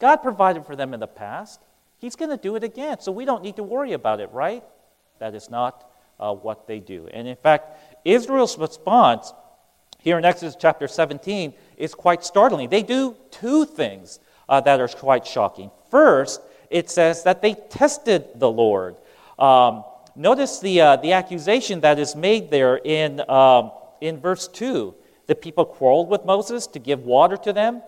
God 0.00 0.16
provided 0.16 0.66
for 0.66 0.74
them 0.74 0.92
in 0.92 0.98
the 0.98 1.06
past. 1.06 1.60
He's 1.98 2.16
going 2.16 2.30
to 2.30 2.36
do 2.36 2.56
it 2.56 2.64
again, 2.64 2.98
so 2.98 3.12
we 3.12 3.24
don't 3.24 3.44
need 3.44 3.56
to 3.56 3.62
worry 3.62 3.92
about 3.92 4.18
it, 4.18 4.32
right? 4.32 4.64
That 5.20 5.36
is 5.36 5.48
not 5.48 5.88
uh, 6.18 6.34
what 6.34 6.66
they 6.66 6.80
do. 6.80 7.08
And 7.12 7.28
in 7.28 7.36
fact, 7.36 7.78
Israel's 8.04 8.58
response 8.58 9.32
here 10.02 10.18
in 10.18 10.24
Exodus 10.24 10.56
chapter 10.58 10.88
17 10.88 11.54
is 11.76 11.94
quite 11.94 12.24
startling. 12.24 12.68
They 12.68 12.82
do 12.82 13.16
two 13.30 13.64
things 13.64 14.18
uh, 14.48 14.60
that 14.62 14.80
are 14.80 14.88
quite 14.88 15.24
shocking. 15.24 15.70
First, 15.90 16.40
it 16.70 16.90
says 16.90 17.22
that 17.22 17.40
they 17.40 17.54
tested 17.54 18.26
the 18.34 18.50
Lord. 18.50 18.96
Um, 19.38 19.84
notice 20.16 20.58
the, 20.58 20.80
uh, 20.80 20.96
the 20.96 21.12
accusation 21.12 21.80
that 21.82 22.00
is 22.00 22.16
made 22.16 22.50
there 22.50 22.78
in, 22.78 23.20
um, 23.30 23.70
in 24.00 24.18
verse 24.18 24.48
2. 24.48 24.92
The 25.28 25.36
people 25.36 25.64
quarreled 25.64 26.08
with 26.08 26.24
Moses 26.24 26.66
to 26.68 26.80
give 26.80 27.04
water 27.04 27.36
to 27.36 27.52
them. 27.52 27.82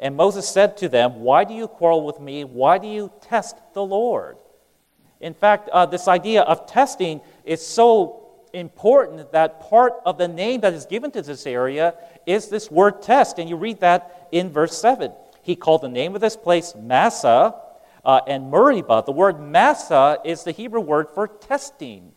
And 0.00 0.16
Moses 0.16 0.48
said 0.48 0.76
to 0.78 0.88
them, 0.88 1.20
Why 1.20 1.44
do 1.44 1.54
you 1.54 1.68
quarrel 1.68 2.04
with 2.04 2.18
me? 2.18 2.42
Why 2.42 2.78
do 2.78 2.88
you 2.88 3.12
test 3.20 3.56
the 3.74 3.84
Lord? 3.84 4.38
In 5.20 5.34
fact, 5.34 5.68
uh, 5.68 5.86
this 5.86 6.08
idea 6.08 6.42
of 6.42 6.66
testing 6.66 7.20
is 7.44 7.64
so 7.64 8.19
important 8.52 9.32
that 9.32 9.60
part 9.60 9.94
of 10.04 10.18
the 10.18 10.28
name 10.28 10.60
that 10.60 10.72
is 10.72 10.86
given 10.86 11.10
to 11.12 11.22
this 11.22 11.46
area 11.46 11.94
is 12.26 12.48
this 12.48 12.70
word 12.70 13.02
test. 13.02 13.38
And 13.38 13.48
you 13.48 13.56
read 13.56 13.80
that 13.80 14.28
in 14.32 14.50
verse 14.50 14.76
7. 14.78 15.12
He 15.42 15.56
called 15.56 15.82
the 15.82 15.88
name 15.88 16.14
of 16.14 16.20
this 16.20 16.36
place 16.36 16.74
Massah 16.74 17.54
uh, 18.04 18.20
and 18.26 18.50
Meribah. 18.50 19.04
The 19.06 19.12
word 19.12 19.40
Massah 19.40 20.18
is 20.24 20.44
the 20.44 20.52
Hebrew 20.52 20.80
word 20.80 21.08
for 21.14 21.28
testing. 21.28 22.12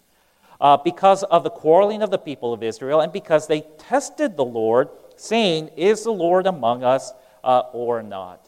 Uh, 0.62 0.78
because 0.78 1.24
of 1.24 1.44
the 1.44 1.50
quarreling 1.50 2.02
of 2.02 2.10
the 2.10 2.18
people 2.18 2.54
of 2.54 2.63
Israel 2.63 3.02
and 3.02 3.12
because 3.12 3.48
they 3.48 3.62
tested 3.78 4.38
the 4.38 4.46
Lord, 4.46 4.88
saying, 5.18 5.70
Is 5.75 6.04
the 6.04 6.12
Lord 6.12 6.48
among 6.48 6.84
us 6.86 7.12
uh, 7.44 7.63
or 7.74 8.02
not? 8.02 8.48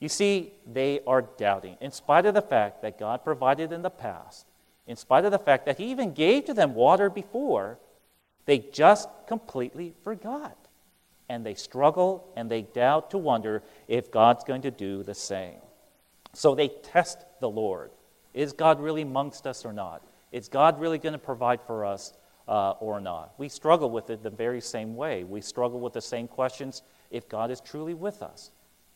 You 0.00 0.08
see, 0.08 0.52
they 0.66 1.00
are 1.06 1.22
doubting, 1.22 1.76
in 1.80 1.90
spite 1.90 2.26
of 2.26 2.34
the 2.34 2.42
fact 2.42 2.82
that 2.82 2.98
God 2.98 3.24
provided 3.24 3.72
in 3.72 3.82
the 3.82 3.90
past, 3.90 4.46
in 4.86 4.96
spite 4.96 5.24
of 5.24 5.32
the 5.32 5.38
fact 5.38 5.66
that 5.66 5.78
He 5.78 5.90
even 5.90 6.12
gave 6.12 6.44
to 6.46 6.54
them 6.54 6.74
water 6.74 7.10
before, 7.10 7.78
they 8.44 8.58
just 8.58 9.08
completely 9.26 9.94
forgot. 10.04 10.56
And 11.28 11.44
they 11.44 11.54
struggle 11.54 12.32
and 12.36 12.48
they 12.50 12.62
doubt 12.62 13.10
to 13.10 13.18
wonder 13.18 13.62
if 13.88 14.12
God's 14.12 14.44
going 14.44 14.62
to 14.62 14.70
do 14.70 15.02
the 15.02 15.14
same. 15.14 15.58
So 16.32 16.54
they 16.54 16.68
test 16.68 17.24
the 17.40 17.48
Lord. 17.48 17.90
Is 18.32 18.52
God 18.52 18.80
really 18.80 19.02
amongst 19.02 19.46
us 19.46 19.64
or 19.64 19.72
not? 19.72 20.02
Is 20.30 20.48
God 20.48 20.80
really 20.80 20.98
going 20.98 21.14
to 21.14 21.18
provide 21.18 21.60
for 21.62 21.84
us 21.84 22.12
uh, 22.46 22.72
or 22.72 23.00
not? 23.00 23.32
We 23.38 23.48
struggle 23.48 23.90
with 23.90 24.10
it 24.10 24.22
the 24.22 24.30
very 24.30 24.60
same 24.60 24.94
way. 24.94 25.24
We 25.24 25.40
struggle 25.40 25.80
with 25.80 25.94
the 25.94 26.02
same 26.02 26.28
questions 26.28 26.82
if 27.10 27.28
God 27.28 27.50
is 27.50 27.60
truly 27.60 27.94
with 27.94 28.22
us. 28.22 28.50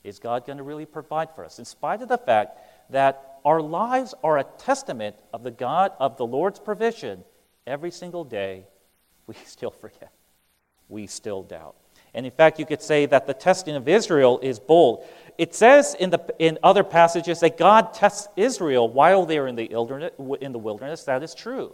Is 0.05 0.19
God 0.19 0.47
going 0.47 0.59
to 0.59 0.65
really 0.65 0.87
provide 0.87 1.35
for 1.35 1.45
us? 1.45 1.59
In 1.59 1.65
spite 1.65 2.03
of 2.03 2.09
the 2.09 2.19
fact 2.19 2.59
that 2.91 3.30
our 3.45 3.61
lives 3.61 4.15
are 4.23 4.39
a 4.39 4.45
testament 4.59 5.17
of 5.33 5.43
the 5.43 5.51
God 5.51 5.93
of 5.99 6.17
the 6.17 6.27
Lord's 6.27 6.59
provision, 6.59 7.25
every 7.67 7.91
single 7.91 8.25
day 8.25 8.65
we 9.27 9.35
still 9.45 9.71
forget. 9.71 10.13
We 10.89 11.07
still 11.07 11.43
doubt. 11.43 11.77
And 12.13 12.27
in 12.27 12.33
fact, 12.33 12.59
you 12.59 12.67
could 12.67 12.83
say 12.83 13.07
that 13.07 13.27
the 13.27 13.35
testing 13.35 13.77
of 13.77 13.89
Israel 13.89 14.41
is 14.43 14.59
bold. 14.59 15.07
It 15.39 15.55
says 15.55 15.95
in, 15.95 16.11
the, 16.11 16.21
in 16.39 16.59
other 16.63 16.83
passages 16.83 17.41
that 17.41 17.57
God 17.57 17.95
tests 17.95 18.27
Israel 18.37 18.89
while 18.89 19.25
they're 19.27 19.47
in 19.47 19.55
the, 19.55 19.71
in 20.41 20.53
the 20.53 20.59
wilderness. 20.59 21.05
That 21.05 21.23
is 21.23 21.35
true. 21.35 21.73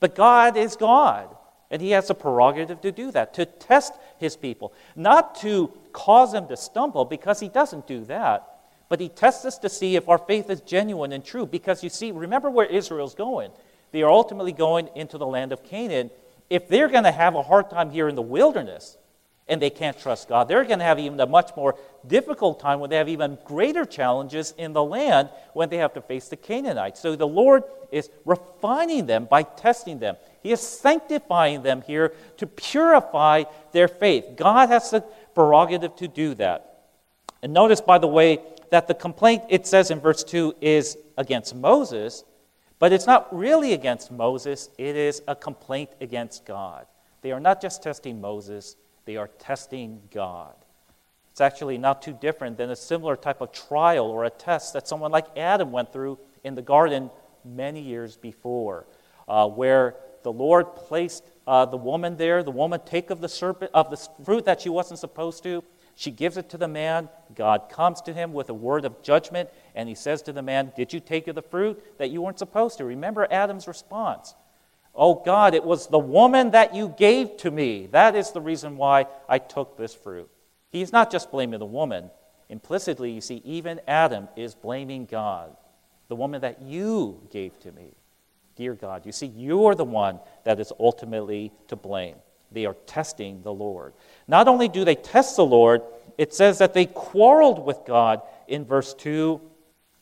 But 0.00 0.14
God 0.14 0.56
is 0.56 0.76
God. 0.76 1.34
And 1.70 1.82
he 1.82 1.90
has 1.90 2.10
a 2.10 2.14
prerogative 2.14 2.80
to 2.82 2.92
do 2.92 3.10
that, 3.12 3.34
to 3.34 3.46
test 3.46 3.92
his 4.18 4.36
people. 4.36 4.72
Not 4.94 5.36
to 5.40 5.72
cause 5.92 6.32
them 6.32 6.46
to 6.48 6.56
stumble, 6.56 7.04
because 7.04 7.40
he 7.40 7.48
doesn't 7.48 7.86
do 7.86 8.04
that. 8.04 8.55
But 8.88 9.00
he 9.00 9.08
tests 9.08 9.44
us 9.44 9.58
to 9.58 9.68
see 9.68 9.96
if 9.96 10.08
our 10.08 10.18
faith 10.18 10.48
is 10.48 10.60
genuine 10.60 11.12
and 11.12 11.24
true. 11.24 11.46
Because 11.46 11.82
you 11.82 11.90
see, 11.90 12.12
remember 12.12 12.50
where 12.50 12.66
Israel's 12.66 13.14
going. 13.14 13.50
They 13.92 14.02
are 14.02 14.10
ultimately 14.10 14.52
going 14.52 14.88
into 14.94 15.18
the 15.18 15.26
land 15.26 15.52
of 15.52 15.64
Canaan. 15.64 16.10
If 16.50 16.68
they're 16.68 16.88
going 16.88 17.04
to 17.04 17.12
have 17.12 17.34
a 17.34 17.42
hard 17.42 17.70
time 17.70 17.90
here 17.90 18.08
in 18.08 18.14
the 18.14 18.22
wilderness, 18.22 18.96
and 19.48 19.62
they 19.62 19.70
can't 19.70 19.98
trust 19.98 20.28
God. 20.28 20.48
They're 20.48 20.64
going 20.64 20.80
to 20.80 20.84
have 20.84 20.98
even 20.98 21.20
a 21.20 21.26
much 21.26 21.52
more 21.56 21.76
difficult 22.06 22.58
time 22.58 22.80
when 22.80 22.90
they 22.90 22.96
have 22.96 23.08
even 23.08 23.38
greater 23.44 23.84
challenges 23.84 24.52
in 24.58 24.72
the 24.72 24.82
land 24.82 25.28
when 25.52 25.68
they 25.68 25.76
have 25.76 25.94
to 25.94 26.00
face 26.00 26.28
the 26.28 26.36
Canaanites. 26.36 27.00
So 27.00 27.14
the 27.14 27.28
Lord 27.28 27.62
is 27.92 28.10
refining 28.24 29.06
them 29.06 29.26
by 29.26 29.44
testing 29.44 29.98
them. 29.98 30.16
He 30.42 30.50
is 30.50 30.60
sanctifying 30.60 31.62
them 31.62 31.82
here 31.82 32.12
to 32.38 32.46
purify 32.46 33.44
their 33.72 33.88
faith. 33.88 34.24
God 34.36 34.68
has 34.68 34.90
the 34.90 35.02
prerogative 35.34 35.94
to 35.96 36.08
do 36.08 36.34
that. 36.34 36.75
And 37.42 37.52
notice, 37.52 37.80
by 37.80 37.98
the 37.98 38.06
way, 38.06 38.40
that 38.70 38.88
the 38.88 38.94
complaint, 38.94 39.44
it 39.48 39.66
says 39.66 39.90
in 39.90 40.00
verse 40.00 40.24
2, 40.24 40.56
is 40.60 40.96
against 41.16 41.54
Moses, 41.54 42.24
but 42.78 42.92
it's 42.92 43.06
not 43.06 43.34
really 43.34 43.72
against 43.72 44.10
Moses, 44.10 44.68
it 44.78 44.96
is 44.96 45.22
a 45.28 45.34
complaint 45.34 45.90
against 46.00 46.44
God. 46.44 46.86
They 47.22 47.32
are 47.32 47.40
not 47.40 47.62
just 47.62 47.82
testing 47.82 48.20
Moses, 48.20 48.76
they 49.04 49.16
are 49.16 49.28
testing 49.28 50.00
God. 50.12 50.54
It's 51.30 51.40
actually 51.40 51.78
not 51.78 52.02
too 52.02 52.16
different 52.20 52.56
than 52.56 52.70
a 52.70 52.76
similar 52.76 53.14
type 53.14 53.40
of 53.40 53.52
trial 53.52 54.06
or 54.06 54.24
a 54.24 54.30
test 54.30 54.72
that 54.72 54.88
someone 54.88 55.10
like 55.10 55.26
Adam 55.36 55.70
went 55.70 55.92
through 55.92 56.18
in 56.44 56.54
the 56.54 56.62
garden 56.62 57.10
many 57.44 57.80
years 57.80 58.16
before, 58.16 58.86
uh, 59.28 59.46
where 59.48 59.96
the 60.22 60.32
Lord 60.32 60.74
placed 60.74 61.24
uh, 61.46 61.64
the 61.66 61.76
woman 61.76 62.16
there. 62.16 62.42
The 62.42 62.50
woman 62.50 62.80
take 62.84 63.10
of 63.10 63.20
the 63.20 63.28
serpent 63.28 63.70
of 63.74 63.90
the 63.90 63.96
fruit 64.24 64.44
that 64.46 64.62
she 64.62 64.68
wasn't 64.68 64.98
supposed 64.98 65.42
to. 65.44 65.62
She 65.98 66.10
gives 66.10 66.36
it 66.36 66.50
to 66.50 66.58
the 66.58 66.68
man. 66.68 67.08
God 67.34 67.70
comes 67.70 68.02
to 68.02 68.12
him 68.12 68.34
with 68.34 68.50
a 68.50 68.54
word 68.54 68.84
of 68.84 69.02
judgment, 69.02 69.48
and 69.74 69.88
he 69.88 69.94
says 69.94 70.20
to 70.22 70.32
the 70.32 70.42
man, 70.42 70.72
Did 70.76 70.92
you 70.92 71.00
take 71.00 71.26
of 71.26 71.34
the 71.34 71.42
fruit 71.42 71.82
that 71.98 72.10
you 72.10 72.20
weren't 72.20 72.38
supposed 72.38 72.76
to? 72.78 72.84
Remember 72.84 73.26
Adam's 73.30 73.66
response. 73.66 74.34
Oh 74.94 75.22
God, 75.24 75.54
it 75.54 75.64
was 75.64 75.86
the 75.86 75.98
woman 75.98 76.50
that 76.50 76.74
you 76.74 76.94
gave 76.98 77.38
to 77.38 77.50
me. 77.50 77.86
That 77.86 78.14
is 78.14 78.30
the 78.30 78.42
reason 78.42 78.76
why 78.76 79.06
I 79.26 79.38
took 79.38 79.78
this 79.78 79.94
fruit. 79.94 80.28
He's 80.70 80.92
not 80.92 81.10
just 81.10 81.30
blaming 81.30 81.60
the 81.60 81.66
woman. 81.66 82.10
Implicitly, 82.50 83.10
you 83.10 83.22
see, 83.22 83.40
even 83.44 83.80
Adam 83.88 84.28
is 84.36 84.54
blaming 84.54 85.06
God, 85.06 85.56
the 86.08 86.16
woman 86.16 86.42
that 86.42 86.60
you 86.60 87.26
gave 87.30 87.58
to 87.60 87.72
me. 87.72 87.94
Dear 88.54 88.74
God, 88.74 89.06
you 89.06 89.12
see, 89.12 89.26
you 89.26 89.64
are 89.66 89.74
the 89.74 89.84
one 89.84 90.20
that 90.44 90.60
is 90.60 90.72
ultimately 90.78 91.52
to 91.68 91.76
blame. 91.76 92.16
They 92.52 92.66
are 92.66 92.76
testing 92.86 93.42
the 93.42 93.52
Lord. 93.52 93.92
Not 94.28 94.48
only 94.48 94.68
do 94.68 94.84
they 94.84 94.94
test 94.94 95.36
the 95.36 95.44
Lord, 95.44 95.82
it 96.18 96.32
says 96.32 96.58
that 96.58 96.74
they 96.74 96.86
quarreled 96.86 97.64
with 97.64 97.80
God 97.86 98.22
in 98.48 98.64
verse 98.64 98.94
2, 98.94 99.40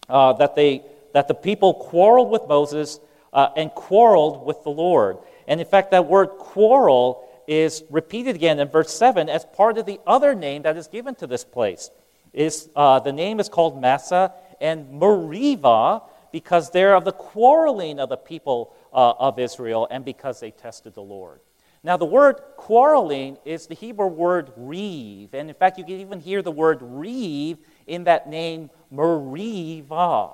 uh, 0.09 0.33
that, 0.35 0.55
they, 0.55 0.83
that 1.13 1.29
the 1.29 1.35
people 1.35 1.75
quarreled 1.75 2.31
with 2.31 2.43
Moses 2.49 3.01
uh, 3.33 3.49
and 3.57 3.71
quarreled 3.73 4.47
with 4.47 4.63
the 4.63 4.71
Lord. 4.71 5.19
And 5.49 5.61
in 5.61 5.67
fact, 5.67 5.91
that 5.91 6.07
word 6.07 6.29
quarrel 6.29 7.29
is 7.47 7.85
repeated 7.91 8.37
again 8.37 8.59
in 8.59 8.69
verse 8.69 8.93
7 8.97 9.29
as 9.29 9.45
part 9.45 9.77
of 9.77 9.87
the 9.87 10.01
other 10.07 10.35
name 10.35 10.63
that 10.63 10.77
is 10.77 10.87
given 10.87 11.15
to 11.17 11.27
this 11.27 11.45
place. 11.45 11.91
Is, 12.33 12.69
uh, 12.75 13.01
the 13.01 13.13
name 13.13 13.39
is 13.39 13.49
called 13.49 13.81
Massah 13.81 14.33
and 14.61 14.91
Meribah 14.91 16.03
because 16.33 16.71
they're 16.71 16.97
of 16.97 17.05
the 17.05 17.13
quarreling 17.13 18.01
of 18.01 18.09
the 18.09 18.17
people 18.17 18.75
uh, 18.93 19.13
of 19.13 19.39
Israel 19.39 19.87
and 19.91 20.05
because 20.05 20.41
they 20.41 20.51
tested 20.51 20.95
the 20.95 21.03
Lord. 21.03 21.41
Now, 21.85 21.97
the 21.97 22.07
word 22.07 22.41
quarreling 22.57 23.37
is 23.45 23.67
the 23.67 23.75
Hebrew 23.75 24.07
word 24.07 24.51
reeve. 24.57 25.35
And 25.35 25.49
in 25.49 25.55
fact, 25.55 25.79
you 25.79 25.85
can 25.85 26.01
even 26.01 26.19
hear 26.19 26.43
the 26.43 26.51
word 26.51 26.79
reeve 26.81 27.59
in 27.87 28.05
that 28.05 28.29
name, 28.29 28.71
Meribah. 28.91 30.31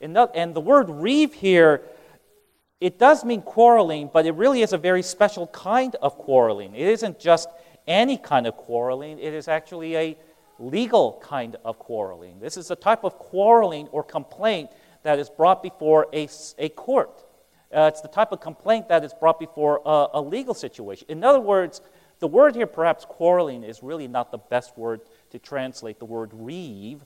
And 0.00 0.16
the 0.16 0.60
word 0.60 0.88
reeve 0.88 1.34
here 1.34 1.82
it 2.80 2.98
does 2.98 3.24
mean 3.24 3.42
quarreling, 3.42 4.08
but 4.12 4.24
it 4.24 4.34
really 4.34 4.62
is 4.62 4.72
a 4.72 4.78
very 4.78 5.02
special 5.02 5.48
kind 5.48 5.96
of 5.96 6.16
quarreling. 6.16 6.74
It 6.74 6.86
isn't 6.86 7.18
just 7.18 7.48
any 7.86 8.16
kind 8.16 8.46
of 8.46 8.56
quarreling, 8.56 9.18
it 9.18 9.34
is 9.34 9.48
actually 9.48 9.96
a 9.96 10.16
legal 10.58 11.20
kind 11.24 11.56
of 11.64 11.78
quarreling. 11.78 12.38
This 12.38 12.56
is 12.56 12.70
a 12.70 12.76
type 12.76 13.02
of 13.04 13.18
quarreling 13.18 13.88
or 13.88 14.04
complaint 14.04 14.70
that 15.02 15.18
is 15.18 15.30
brought 15.30 15.62
before 15.62 16.06
a, 16.12 16.28
a 16.58 16.68
court. 16.70 17.24
Uh, 17.74 17.90
it's 17.92 18.00
the 18.00 18.08
type 18.08 18.32
of 18.32 18.40
complaint 18.40 18.88
that 18.88 19.04
is 19.04 19.12
brought 19.12 19.38
before 19.38 19.82
a, 19.84 20.06
a 20.14 20.20
legal 20.20 20.54
situation. 20.54 21.06
In 21.08 21.22
other 21.22 21.40
words, 21.40 21.82
the 22.20 22.26
word 22.26 22.54
here, 22.54 22.66
perhaps 22.66 23.04
quarreling, 23.04 23.62
is 23.62 23.82
really 23.82 24.08
not 24.08 24.30
the 24.30 24.38
best 24.38 24.76
word 24.76 25.02
to 25.30 25.38
translate 25.38 25.98
the 25.98 26.04
word 26.04 26.30
reeve. 26.32 27.04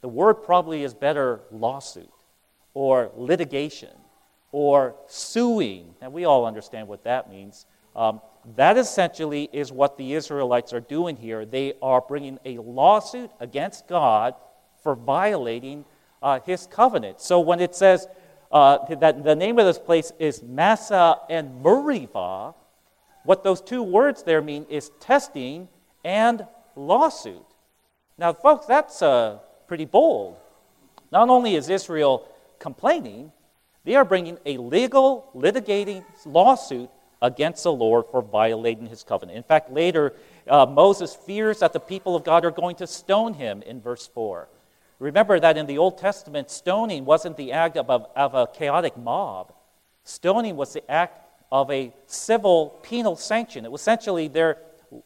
The 0.00 0.08
word 0.08 0.34
probably 0.34 0.82
is 0.82 0.94
better 0.94 1.40
lawsuit 1.50 2.10
or 2.74 3.10
litigation 3.16 3.90
or 4.52 4.96
suing. 5.06 5.94
And 6.00 6.12
we 6.12 6.24
all 6.24 6.44
understand 6.44 6.88
what 6.88 7.04
that 7.04 7.30
means. 7.30 7.66
Um, 7.94 8.20
that 8.56 8.76
essentially 8.76 9.48
is 9.52 9.70
what 9.70 9.96
the 9.96 10.14
Israelites 10.14 10.72
are 10.72 10.80
doing 10.80 11.16
here. 11.16 11.44
They 11.44 11.74
are 11.82 12.00
bringing 12.00 12.38
a 12.44 12.58
lawsuit 12.58 13.30
against 13.38 13.86
God 13.86 14.34
for 14.82 14.94
violating 14.94 15.84
uh, 16.22 16.40
his 16.40 16.66
covenant. 16.66 17.20
So 17.20 17.40
when 17.40 17.60
it 17.60 17.74
says 17.74 18.06
uh, 18.50 18.78
that 18.96 19.22
the 19.24 19.36
name 19.36 19.58
of 19.58 19.66
this 19.66 19.78
place 19.78 20.12
is 20.18 20.42
Massah 20.42 21.18
and 21.28 21.62
Meribah, 21.62 22.54
what 23.24 23.44
those 23.44 23.60
two 23.60 23.82
words 23.82 24.22
there 24.22 24.42
mean 24.42 24.66
is 24.68 24.90
testing 25.00 25.68
and 26.04 26.46
lawsuit. 26.74 27.44
Now, 28.18 28.32
folks, 28.32 28.66
that's 28.66 29.02
uh, 29.02 29.38
pretty 29.66 29.84
bold. 29.84 30.36
Not 31.12 31.28
only 31.28 31.54
is 31.54 31.68
Israel 31.68 32.28
complaining, 32.58 33.32
they 33.84 33.94
are 33.94 34.04
bringing 34.04 34.38
a 34.46 34.56
legal 34.58 35.30
litigating 35.34 36.04
lawsuit 36.24 36.90
against 37.22 37.62
the 37.64 37.72
Lord 37.72 38.06
for 38.10 38.22
violating 38.22 38.86
his 38.86 39.02
covenant. 39.02 39.36
In 39.36 39.42
fact, 39.42 39.70
later, 39.70 40.14
uh, 40.48 40.66
Moses 40.66 41.14
fears 41.14 41.60
that 41.60 41.72
the 41.72 41.80
people 41.80 42.16
of 42.16 42.24
God 42.24 42.44
are 42.44 42.50
going 42.50 42.76
to 42.76 42.86
stone 42.86 43.34
him 43.34 43.62
in 43.62 43.80
verse 43.80 44.06
4. 44.06 44.48
Remember 45.00 45.40
that 45.40 45.56
in 45.56 45.66
the 45.66 45.78
Old 45.78 45.96
Testament, 45.96 46.50
stoning 46.50 47.06
wasn't 47.06 47.38
the 47.38 47.52
act 47.52 47.78
of 47.78 47.88
a, 47.88 48.06
of 48.14 48.34
a 48.34 48.46
chaotic 48.46 48.96
mob, 48.96 49.52
stoning 50.04 50.56
was 50.56 50.74
the 50.74 50.88
act 50.90 51.26
of 51.50 51.70
a 51.70 51.92
civil 52.06 52.78
penal 52.82 53.16
sanction. 53.16 53.64
It 53.64 53.72
was 53.72 53.80
essentially 53.80 54.28
their, 54.28 54.58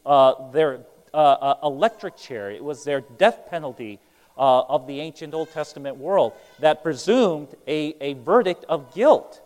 uh, 0.05 0.51
their 0.51 0.81
uh, 1.15 1.17
uh 1.17 1.59
electric 1.63 2.17
chair, 2.17 2.51
it 2.51 2.63
was 2.63 2.83
their 2.85 3.01
death 3.01 3.49
penalty 3.49 4.01
uh, 4.37 4.63
of 4.63 4.89
the 4.89 5.01
ancient 5.01 5.33
Old 5.33 5.53
Testament 5.53 5.97
world 5.97 6.33
that 6.59 6.83
presumed 6.83 7.55
a, 7.69 7.95
a 8.01 8.15
verdict 8.15 8.65
of 8.69 8.93
guilt. 8.95 9.41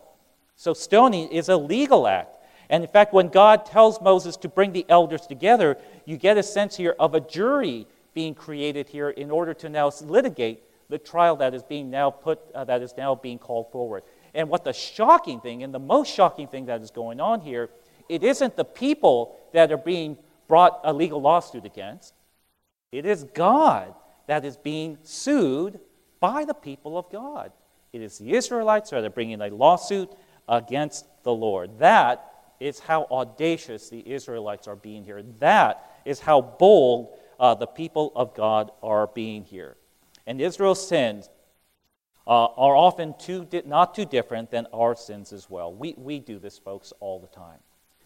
So 0.56 0.72
stoning 0.72 1.28
is 1.28 1.50
a 1.50 1.58
legal 1.58 2.08
act. 2.08 2.36
And 2.70 2.82
in 2.82 2.88
fact, 2.88 3.12
when 3.12 3.28
God 3.28 3.66
tells 3.66 4.00
Moses 4.00 4.36
to 4.38 4.48
bring 4.48 4.72
the 4.72 4.86
elders 4.88 5.26
together, 5.26 5.76
you 6.06 6.16
get 6.16 6.38
a 6.38 6.42
sense 6.42 6.76
here 6.76 6.94
of 6.98 7.14
a 7.14 7.20
jury 7.20 7.86
being 8.18 8.34
created 8.34 8.88
here 8.88 9.10
in 9.10 9.30
order 9.30 9.54
to 9.54 9.68
now 9.68 9.88
litigate 10.00 10.64
the 10.88 10.98
trial 10.98 11.36
that 11.36 11.54
is 11.54 11.62
being 11.62 11.88
now 11.88 12.10
put, 12.10 12.40
uh, 12.52 12.64
that 12.64 12.82
is 12.82 12.92
now 12.98 13.14
being 13.14 13.38
called 13.38 13.70
forward. 13.70 14.02
And 14.34 14.48
what 14.48 14.64
the 14.64 14.72
shocking 14.72 15.38
thing, 15.38 15.62
and 15.62 15.72
the 15.72 15.78
most 15.78 16.12
shocking 16.12 16.48
thing 16.48 16.66
that 16.66 16.80
is 16.80 16.90
going 16.90 17.20
on 17.20 17.40
here, 17.40 17.70
it 18.08 18.24
isn't 18.24 18.56
the 18.56 18.64
people 18.64 19.38
that 19.52 19.70
are 19.70 19.78
being 19.78 20.18
brought 20.48 20.80
a 20.82 20.92
legal 20.92 21.20
lawsuit 21.20 21.64
against. 21.64 22.12
It 22.90 23.06
is 23.06 23.22
God 23.22 23.94
that 24.26 24.44
is 24.44 24.56
being 24.56 24.98
sued 25.04 25.78
by 26.18 26.44
the 26.44 26.54
people 26.54 26.98
of 26.98 27.08
God. 27.12 27.52
It 27.92 28.02
is 28.02 28.18
the 28.18 28.32
Israelites 28.32 28.90
that 28.90 29.04
are 29.04 29.10
bringing 29.10 29.40
a 29.40 29.50
lawsuit 29.50 30.10
against 30.48 31.06
the 31.22 31.32
Lord. 31.32 31.78
That 31.78 32.32
is 32.58 32.80
how 32.80 33.06
audacious 33.12 33.88
the 33.88 34.02
Israelites 34.10 34.66
are 34.66 34.74
being 34.74 35.04
here. 35.04 35.22
That 35.38 36.00
is 36.04 36.18
how 36.18 36.40
bold 36.40 37.16
uh, 37.38 37.54
the 37.54 37.66
people 37.66 38.12
of 38.14 38.34
God 38.34 38.70
are 38.82 39.06
being 39.06 39.44
here. 39.44 39.76
And 40.26 40.40
Israel's 40.40 40.86
sins 40.86 41.30
uh, 42.26 42.46
are 42.46 42.76
often 42.76 43.14
too 43.18 43.46
di- 43.46 43.62
not 43.64 43.94
too 43.94 44.04
different 44.04 44.50
than 44.50 44.66
our 44.72 44.94
sins 44.94 45.32
as 45.32 45.48
well. 45.48 45.72
We, 45.72 45.94
we 45.96 46.18
do 46.18 46.38
this, 46.38 46.58
folks, 46.58 46.92
all 47.00 47.18
the 47.18 47.28
time. 47.28 47.58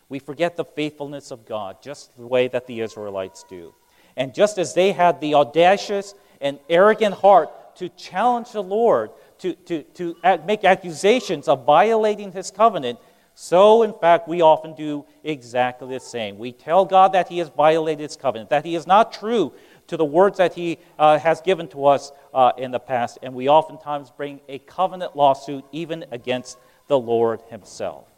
We 0.09 0.19
forget 0.19 0.57
the 0.57 0.65
faithfulness 0.65 1.31
of 1.31 1.47
God 1.47 1.83
just 1.83 2.17
the 2.17 2.27
way 2.27 2.47
that 2.49 2.67
the 2.67 2.81
Israelites 2.81 3.45
do. 3.49 3.75
And 4.17 4.35
just 4.35 4.59
as 4.59 4.75
they 4.75 4.93
had 4.93 5.21
the 5.21 5.35
audacious 5.35 6.15
and 6.41 6.59
arrogant 6.69 7.15
heart 7.15 7.77
to 7.77 7.89
challenge 7.89 8.53
the 8.53 8.63
Lord, 8.63 9.11
to, 9.39 9.55
to, 9.55 9.83
to 9.83 10.17
make 10.47 10.65
accusations 10.65 11.49
of 11.49 11.65
violating 11.65 12.31
his 12.33 12.51
covenant, 12.51 12.99
so, 13.35 13.83
in 13.83 13.95
fact, 13.95 14.29
we 14.29 14.43
often 14.43 14.75
do 14.75 15.07
exactly 15.25 15.89
the 15.89 16.01
same. 16.01 16.39
We 16.39 16.53
tell 16.53 16.85
God 16.85 17.13
that 17.13 17.29
He 17.29 17.39
has 17.39 17.49
violated 17.49 18.01
His 18.01 18.17
covenant, 18.17 18.51
that 18.51 18.65
He 18.65 18.75
is 18.75 18.87
not 18.87 19.13
true 19.13 19.53
to 19.87 19.97
the 19.97 20.05
words 20.05 20.39
that 20.39 20.55
He 20.55 20.79
uh, 20.99 21.19
has 21.19 21.41
given 21.41 21.67
to 21.69 21.87
us 21.87 22.13
uh, 22.35 22.53
in 22.59 22.71
the 22.71 22.79
past, 22.79 23.19
and 23.23 23.35
we 23.35 23.49
oftentimes 23.49 24.11
bring 24.11 24.41
a 24.49 24.59
covenant 24.59 25.17
lawsuit 25.17 25.65
even 25.73 26.05
against 26.11 26.59
the 26.89 26.99
Lord 26.99 27.41
Himself. 27.49 28.09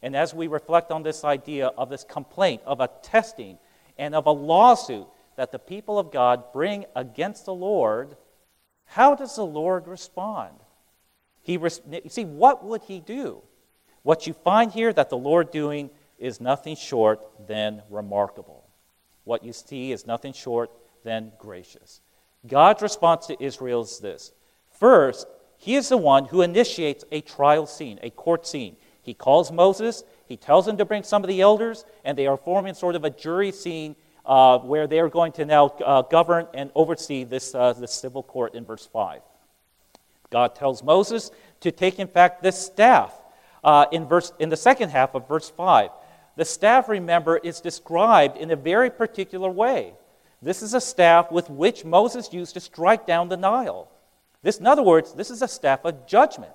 And 0.00 0.16
as 0.16 0.32
we 0.32 0.46
reflect 0.46 0.90
on 0.90 1.02
this 1.02 1.24
idea 1.24 1.68
of 1.68 1.88
this 1.88 2.04
complaint, 2.04 2.62
of 2.64 2.80
a 2.80 2.88
testing, 3.02 3.58
and 3.98 4.14
of 4.14 4.26
a 4.26 4.32
lawsuit 4.32 5.06
that 5.36 5.52
the 5.52 5.58
people 5.58 5.98
of 5.98 6.12
God 6.12 6.52
bring 6.52 6.86
against 6.94 7.46
the 7.46 7.54
Lord, 7.54 8.16
how 8.84 9.14
does 9.14 9.36
the 9.36 9.46
Lord 9.46 9.88
respond? 9.88 10.54
He 11.40 11.56
res- 11.56 11.80
see, 12.08 12.24
what 12.24 12.64
would 12.64 12.82
He 12.82 13.00
do? 13.00 13.42
What 14.02 14.26
you 14.26 14.32
find 14.32 14.72
here 14.72 14.92
that 14.92 15.10
the 15.10 15.16
Lord 15.16 15.50
doing 15.50 15.90
is 16.18 16.40
nothing 16.40 16.76
short 16.76 17.20
than 17.46 17.82
remarkable. 17.90 18.64
What 19.24 19.44
you 19.44 19.52
see 19.52 19.92
is 19.92 20.06
nothing 20.06 20.32
short 20.32 20.70
than 21.04 21.32
gracious. 21.38 22.00
God's 22.46 22.82
response 22.82 23.26
to 23.26 23.42
Israel 23.42 23.82
is 23.82 23.98
this 23.98 24.32
First, 24.70 25.26
he 25.58 25.76
is 25.76 25.88
the 25.88 25.96
one 25.96 26.24
who 26.24 26.42
initiates 26.42 27.04
a 27.12 27.20
trial 27.20 27.66
scene, 27.66 28.00
a 28.02 28.10
court 28.10 28.46
scene. 28.46 28.76
He 29.00 29.14
calls 29.14 29.52
Moses, 29.52 30.04
he 30.26 30.36
tells 30.36 30.66
him 30.66 30.76
to 30.76 30.84
bring 30.84 31.02
some 31.02 31.22
of 31.22 31.28
the 31.28 31.40
elders, 31.40 31.84
and 32.04 32.16
they 32.16 32.26
are 32.26 32.36
forming 32.36 32.74
sort 32.74 32.94
of 32.94 33.04
a 33.04 33.10
jury 33.10 33.52
scene 33.52 33.96
uh, 34.24 34.58
where 34.58 34.86
they 34.86 35.00
are 35.00 35.08
going 35.08 35.32
to 35.32 35.44
now 35.44 35.66
uh, 35.84 36.02
govern 36.02 36.46
and 36.54 36.70
oversee 36.74 37.24
this, 37.24 37.54
uh, 37.54 37.72
this 37.72 37.92
civil 37.92 38.22
court 38.22 38.54
in 38.54 38.64
verse 38.64 38.86
5. 38.86 39.20
God 40.30 40.54
tells 40.54 40.82
Moses 40.82 41.30
to 41.60 41.70
take, 41.70 41.98
in 41.98 42.06
fact, 42.08 42.42
this 42.42 42.58
staff 42.58 43.12
uh, 43.64 43.86
in, 43.92 44.06
verse, 44.06 44.32
in 44.38 44.48
the 44.48 44.56
second 44.56 44.90
half 44.90 45.14
of 45.14 45.28
verse 45.28 45.50
5. 45.50 45.90
The 46.36 46.44
staff, 46.44 46.88
remember, 46.88 47.36
is 47.36 47.60
described 47.60 48.36
in 48.36 48.50
a 48.50 48.56
very 48.56 48.90
particular 48.90 49.50
way. 49.50 49.94
This 50.40 50.62
is 50.62 50.74
a 50.74 50.80
staff 50.80 51.30
with 51.30 51.48
which 51.50 51.84
Moses 51.84 52.32
used 52.32 52.54
to 52.54 52.60
strike 52.60 53.06
down 53.06 53.28
the 53.28 53.36
Nile. 53.36 53.88
This, 54.42 54.58
in 54.58 54.66
other 54.66 54.82
words, 54.82 55.12
this 55.14 55.30
is 55.30 55.42
a 55.42 55.48
staff 55.48 55.84
of 55.84 56.06
judgment. 56.06 56.52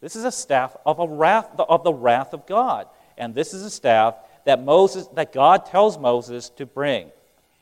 This 0.00 0.16
is 0.16 0.24
a 0.24 0.32
staff 0.32 0.76
of, 0.84 0.98
a 0.98 1.06
wrath, 1.06 1.48
of 1.58 1.84
the 1.84 1.92
wrath 1.92 2.32
of 2.32 2.46
God. 2.46 2.88
And 3.16 3.34
this 3.34 3.54
is 3.54 3.62
a 3.62 3.70
staff 3.70 4.16
that, 4.44 4.62
Moses, 4.62 5.06
that 5.08 5.32
God 5.32 5.66
tells 5.66 5.98
Moses 5.98 6.48
to 6.50 6.66
bring. 6.66 7.10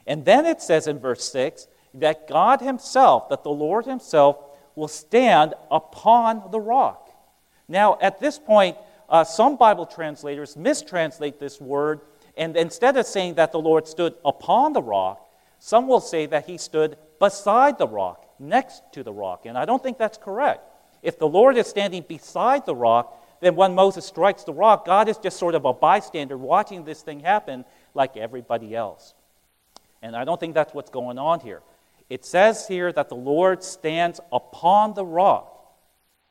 And 0.07 0.25
then 0.25 0.47
it 0.47 0.63
says 0.63 0.87
in 0.87 0.99
verse 0.99 1.31
6 1.31 1.67
that 1.95 2.29
God 2.29 2.61
Himself, 2.61 3.29
that 3.29 3.43
the 3.43 3.51
Lord 3.51 3.87
Himself, 3.87 4.39
will 4.75 4.89
stand 4.89 5.55
upon 5.71 6.51
the 6.51 6.61
rock. 6.61 7.11
Now, 7.69 7.99
at 8.01 8.21
this 8.21 8.39
point, 8.39 8.77
uh, 9.09 9.25
some 9.25 9.57
Bible 9.57 9.87
translators 9.87 10.55
mistranslate 10.57 11.39
this 11.39 11.61
word, 11.61 12.01
and 12.37 12.57
instead 12.57 12.97
of 12.97 13.07
saying 13.07 13.35
that 13.35 13.53
the 13.53 13.61
Lord 13.61 13.87
stood 13.87 14.15
upon 14.25 14.73
the 14.73 14.83
rock, 14.83 15.27
some 15.59 15.89
will 15.89 16.01
say 16.01 16.27
that 16.27 16.47
he 16.47 16.59
stood 16.59 16.97
beside 17.19 17.79
the 17.79 17.89
rock, 17.89 18.27
next 18.39 18.83
to 18.93 19.03
the 19.03 19.13
rock. 19.13 19.47
And 19.47 19.57
I 19.57 19.65
don't 19.65 19.83
think 19.83 19.99
that's 19.99 20.19
correct. 20.19 20.61
If 21.03 21.19
the 21.19 21.29
Lord 21.29 21.57
is 21.57 21.67
standing 21.67 22.05
beside 22.07 22.67
the 22.67 22.75
rock, 22.75 23.23
then 23.41 23.57
when 23.57 23.75
Moses 23.75 24.05
strikes 24.05 24.45
the 24.45 24.53
rock, 24.53 24.85
God 24.85 25.09
is 25.09 25.19
just 25.19 25.39
sort 25.39 25.55
of 25.55 25.65
a 25.65 25.73
bystander 25.73 26.37
watching 26.37 26.85
this 26.85 27.03
thing 27.03 27.21
happen 27.21 27.65
like 27.95 28.17
everybody 28.17 28.75
else. 28.75 29.15
And 30.03 30.17
I 30.17 30.25
don't 30.25 30.39
think 30.39 30.55
that's 30.55 30.75
what's 30.75 30.91
going 30.91 31.19
on 31.19 31.41
here. 31.41 31.63
It 32.09 32.25
says 32.25 32.69
here 32.69 32.93
that 32.93 33.09
the 33.09 33.17
Lord 33.17 33.65
stands 33.65 34.21
upon 34.33 34.95
the 34.95 35.05
rock. 35.05 35.53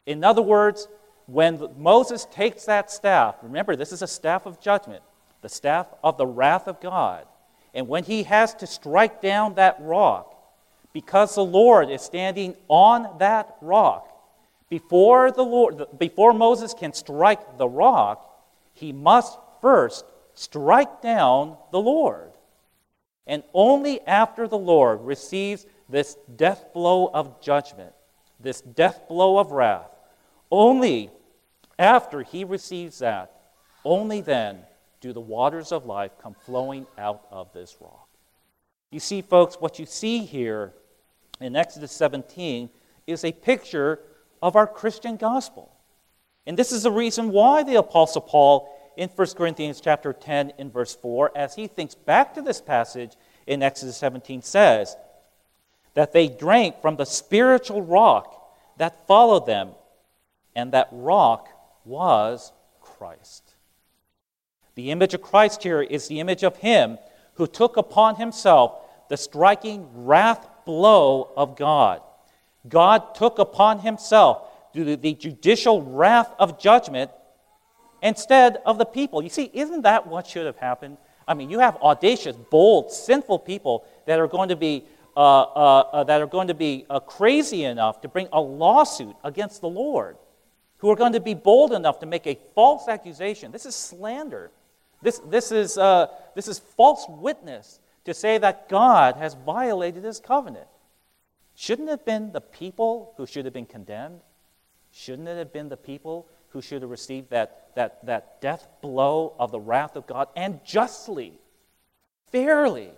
In 0.05 0.23
other 0.23 0.41
words, 0.41 0.87
when 1.27 1.69
Moses 1.77 2.25
takes 2.25 2.65
that 2.65 2.91
staff, 2.91 3.35
remember, 3.41 3.75
this 3.75 3.91
is 3.91 4.01
a 4.01 4.07
staff 4.07 4.45
of 4.45 4.61
judgment, 4.61 5.03
the 5.41 5.49
staff 5.49 5.87
of 6.03 6.17
the 6.17 6.27
wrath 6.27 6.67
of 6.67 6.79
God. 6.79 7.25
And 7.73 7.87
when 7.87 8.03
he 8.03 8.23
has 8.23 8.53
to 8.55 8.67
strike 8.67 9.21
down 9.21 9.55
that 9.55 9.77
rock, 9.79 10.31
because 10.93 11.35
the 11.35 11.43
Lord 11.43 11.89
is 11.89 12.01
standing 12.01 12.55
on 12.67 13.17
that 13.19 13.57
rock, 13.61 14.11
before, 14.69 15.31
the 15.31 15.43
Lord, 15.43 15.85
before 15.97 16.33
Moses 16.33 16.73
can 16.73 16.93
strike 16.93 17.57
the 17.57 17.67
rock, 17.67 18.31
he 18.73 18.91
must 18.91 19.37
first 19.61 20.05
strike 20.33 21.01
down 21.01 21.57
the 21.71 21.79
Lord. 21.79 22.31
And 23.27 23.43
only 23.53 24.01
after 24.01 24.47
the 24.47 24.57
Lord 24.57 25.01
receives 25.01 25.65
this 25.89 26.15
death 26.35 26.73
blow 26.73 27.07
of 27.07 27.41
judgment, 27.41 27.93
this 28.39 28.61
death 28.61 29.07
blow 29.07 29.37
of 29.37 29.51
wrath, 29.51 29.89
only 30.51 31.09
after 31.77 32.21
he 32.21 32.43
receives 32.43 32.99
that, 32.99 33.31
only 33.83 34.21
then 34.21 34.59
do 35.01 35.13
the 35.13 35.21
waters 35.21 35.71
of 35.71 35.85
life 35.85 36.11
come 36.21 36.33
flowing 36.33 36.87
out 36.97 37.25
of 37.31 37.51
this 37.53 37.75
rock. 37.79 38.07
You 38.91 38.99
see, 38.99 39.21
folks, 39.21 39.55
what 39.55 39.77
you 39.77 39.85
see 39.85 40.19
here 40.19 40.73
in 41.39 41.55
Exodus 41.55 41.91
17 41.91 42.69
is 43.07 43.23
a 43.23 43.31
picture 43.31 43.99
of 44.41 44.55
our 44.55 44.67
Christian 44.67 45.17
gospel. 45.17 45.71
And 46.47 46.57
this 46.57 46.71
is 46.71 46.83
the 46.83 46.91
reason 46.91 47.29
why 47.29 47.63
the 47.63 47.75
Apostle 47.75 48.21
Paul 48.21 48.71
in 48.97 49.09
1 49.09 49.27
Corinthians 49.35 49.81
chapter 49.81 50.13
10 50.13 50.53
in 50.57 50.71
verse 50.71 50.95
4, 50.95 51.31
as 51.35 51.55
he 51.55 51.67
thinks 51.67 51.95
back 51.95 52.33
to 52.33 52.41
this 52.41 52.61
passage 52.61 53.13
in 53.45 53.61
Exodus 53.61 53.97
17, 53.97 54.41
says 54.41 54.95
that 55.93 56.13
they 56.13 56.27
drank 56.27 56.81
from 56.81 56.95
the 56.95 57.05
spiritual 57.05 57.81
rock 57.81 58.53
that 58.77 59.07
followed 59.07 59.45
them, 59.45 59.71
and 60.55 60.71
that 60.71 60.87
rock 60.91 61.49
was 61.85 62.51
Christ. 62.81 63.55
The 64.75 64.91
image 64.91 65.13
of 65.13 65.21
Christ 65.21 65.63
here 65.63 65.81
is 65.81 66.07
the 66.07 66.19
image 66.19 66.43
of 66.43 66.57
Him 66.57 66.97
who 67.35 67.47
took 67.47 67.77
upon 67.77 68.15
Himself 68.15 68.81
the 69.09 69.17
striking 69.17 69.87
wrath 69.93 70.47
blow 70.65 71.31
of 71.37 71.55
God. 71.55 72.01
God 72.67 73.15
took 73.15 73.39
upon 73.39 73.79
Himself 73.79 74.49
the 74.73 75.13
judicial 75.13 75.81
wrath 75.81 76.33
of 76.37 76.59
judgment 76.59 77.11
instead 78.01 78.61
of 78.65 78.77
the 78.77 78.85
people. 78.85 79.21
You 79.21 79.29
see, 79.29 79.49
isn't 79.53 79.83
that 79.83 80.07
what 80.07 80.27
should 80.27 80.45
have 80.45 80.57
happened? 80.57 80.97
I 81.27 81.33
mean, 81.33 81.49
you 81.49 81.59
have 81.59 81.77
audacious, 81.77 82.35
bold, 82.35 82.91
sinful 82.91 83.39
people 83.39 83.85
that 84.05 84.19
are 84.19 84.27
going 84.27 84.49
to 84.49 84.55
be, 84.55 84.83
uh, 85.15 85.19
uh, 85.19 85.79
uh, 85.91 86.03
that 86.03 86.21
are 86.21 86.27
going 86.27 86.49
to 86.49 86.53
be 86.53 86.85
uh, 86.89 86.99
crazy 86.99 87.63
enough 87.63 88.01
to 88.01 88.07
bring 88.07 88.27
a 88.33 88.41
lawsuit 88.41 89.15
against 89.23 89.61
the 89.61 89.69
Lord 89.69 90.17
who 90.85 90.91
are 90.91 90.95
going 90.95 91.13
to 91.13 91.19
be 91.19 91.33
bold 91.33 91.73
enough 91.73 91.97
to 91.97 92.05
make 92.05 92.27
a 92.27 92.37
false 92.53 92.87
accusation. 92.87 93.51
This 93.51 93.65
is 93.65 93.73
slander. 93.73 94.51
This, 95.01 95.17
this, 95.17 95.51
is, 95.51 95.79
uh, 95.79 96.09
this 96.35 96.47
is 96.47 96.59
false 96.59 97.07
witness 97.09 97.79
to 98.03 98.13
say 98.13 98.37
that 98.37 98.69
God 98.69 99.15
has 99.15 99.33
violated 99.33 100.03
his 100.03 100.19
covenant. 100.19 100.67
Shouldn't 101.55 101.87
it 101.87 101.91
have 101.91 102.05
been 102.05 102.33
the 102.33 102.41
people 102.41 103.15
who 103.17 103.25
should 103.25 103.45
have 103.45 103.53
been 103.55 103.65
condemned? 103.65 104.19
Shouldn't 104.91 105.27
it 105.27 105.39
have 105.39 105.51
been 105.51 105.69
the 105.69 105.75
people 105.75 106.27
who 106.49 106.61
should 106.61 106.83
have 106.83 106.91
received 106.91 107.31
that, 107.31 107.69
that, 107.73 108.05
that 108.05 108.39
death 108.39 108.67
blow 108.83 109.33
of 109.39 109.49
the 109.49 109.59
wrath 109.59 109.95
of 109.95 110.05
God 110.05 110.27
and 110.35 110.63
justly, 110.63 111.33
fairly? 112.31 112.91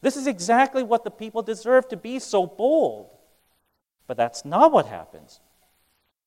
This 0.00 0.16
is 0.16 0.26
exactly 0.26 0.82
what 0.82 1.04
the 1.04 1.10
people 1.10 1.42
deserve 1.42 1.86
to 1.88 1.98
be 1.98 2.18
so 2.18 2.46
bold. 2.46 3.10
But 4.06 4.16
that's 4.16 4.46
not 4.46 4.72
what 4.72 4.86
happens. 4.86 5.40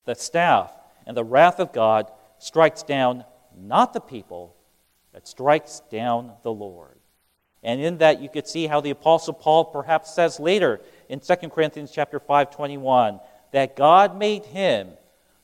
The 0.06 0.14
staff 0.14 0.72
and 1.10 1.18
the 1.18 1.24
wrath 1.24 1.60
of 1.60 1.74
God 1.74 2.12
strikes 2.38 2.84
down 2.84 3.26
not 3.58 3.94
the 3.94 4.00
people, 4.00 4.56
but 5.12 5.28
strikes 5.28 5.82
down 5.92 6.34
the 6.44 6.52
Lord. 6.52 7.00
And 7.64 7.82
in 7.82 7.98
that 7.98 8.22
you 8.22 8.30
could 8.30 8.48
see 8.48 8.68
how 8.68 8.80
the 8.80 8.92
apostle 8.92 9.34
Paul 9.34 9.66
perhaps 9.66 10.14
says 10.14 10.40
later 10.40 10.82
in 11.10 11.20
2 11.20 11.50
Corinthians 11.50 11.90
chapter 11.92 12.20
5:21 12.20 13.20
that 13.50 13.76
God 13.76 14.20
made 14.20 14.46
him 14.46 14.92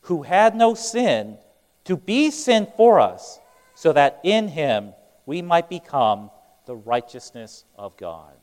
who 0.01 0.21
had 0.21 0.55
no 0.55 0.75
sin 0.75 1.39
to 1.85 1.97
be 1.97 2.29
sin 2.29 2.67
for 2.77 2.99
us 2.99 3.39
so 3.73 3.91
that 3.91 4.19
in 4.21 4.49
him 4.49 4.93
we 5.25 5.41
might 5.41 5.67
become 5.67 6.29
the 6.67 6.75
righteousness 6.75 7.65
of 7.75 7.97
God. 7.97 8.35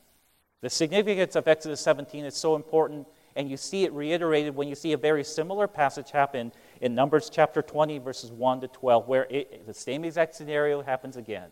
The 0.60 0.70
significance 0.70 1.36
of 1.36 1.46
Exodus 1.46 1.80
17 1.82 2.24
is 2.24 2.34
so 2.34 2.56
important 2.56 3.06
and 3.36 3.50
you 3.50 3.56
see 3.56 3.84
it 3.84 3.92
reiterated 3.92 4.54
when 4.54 4.68
you 4.68 4.74
see 4.74 4.92
a 4.92 4.98
very 4.98 5.24
similar 5.24 5.66
passage 5.66 6.10
happen 6.10 6.52
in 6.82 6.96
Numbers 6.96 7.30
chapter 7.30 7.62
20, 7.62 7.98
verses 7.98 8.32
1 8.32 8.62
to 8.62 8.68
12, 8.68 9.06
where 9.06 9.28
it, 9.30 9.66
the 9.66 9.72
same 9.72 10.04
exact 10.04 10.34
scenario 10.34 10.82
happens 10.82 11.16
again. 11.16 11.48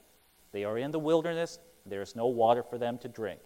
They 0.51 0.65
are 0.65 0.77
in 0.77 0.91
the 0.91 0.99
wilderness, 0.99 1.61
there 1.87 2.03
is 2.03 2.17
no 2.17 2.27
water 2.27 2.65
for 2.65 2.79
them 2.79 2.99
to 2.99 3.09
drink, 3.09 3.39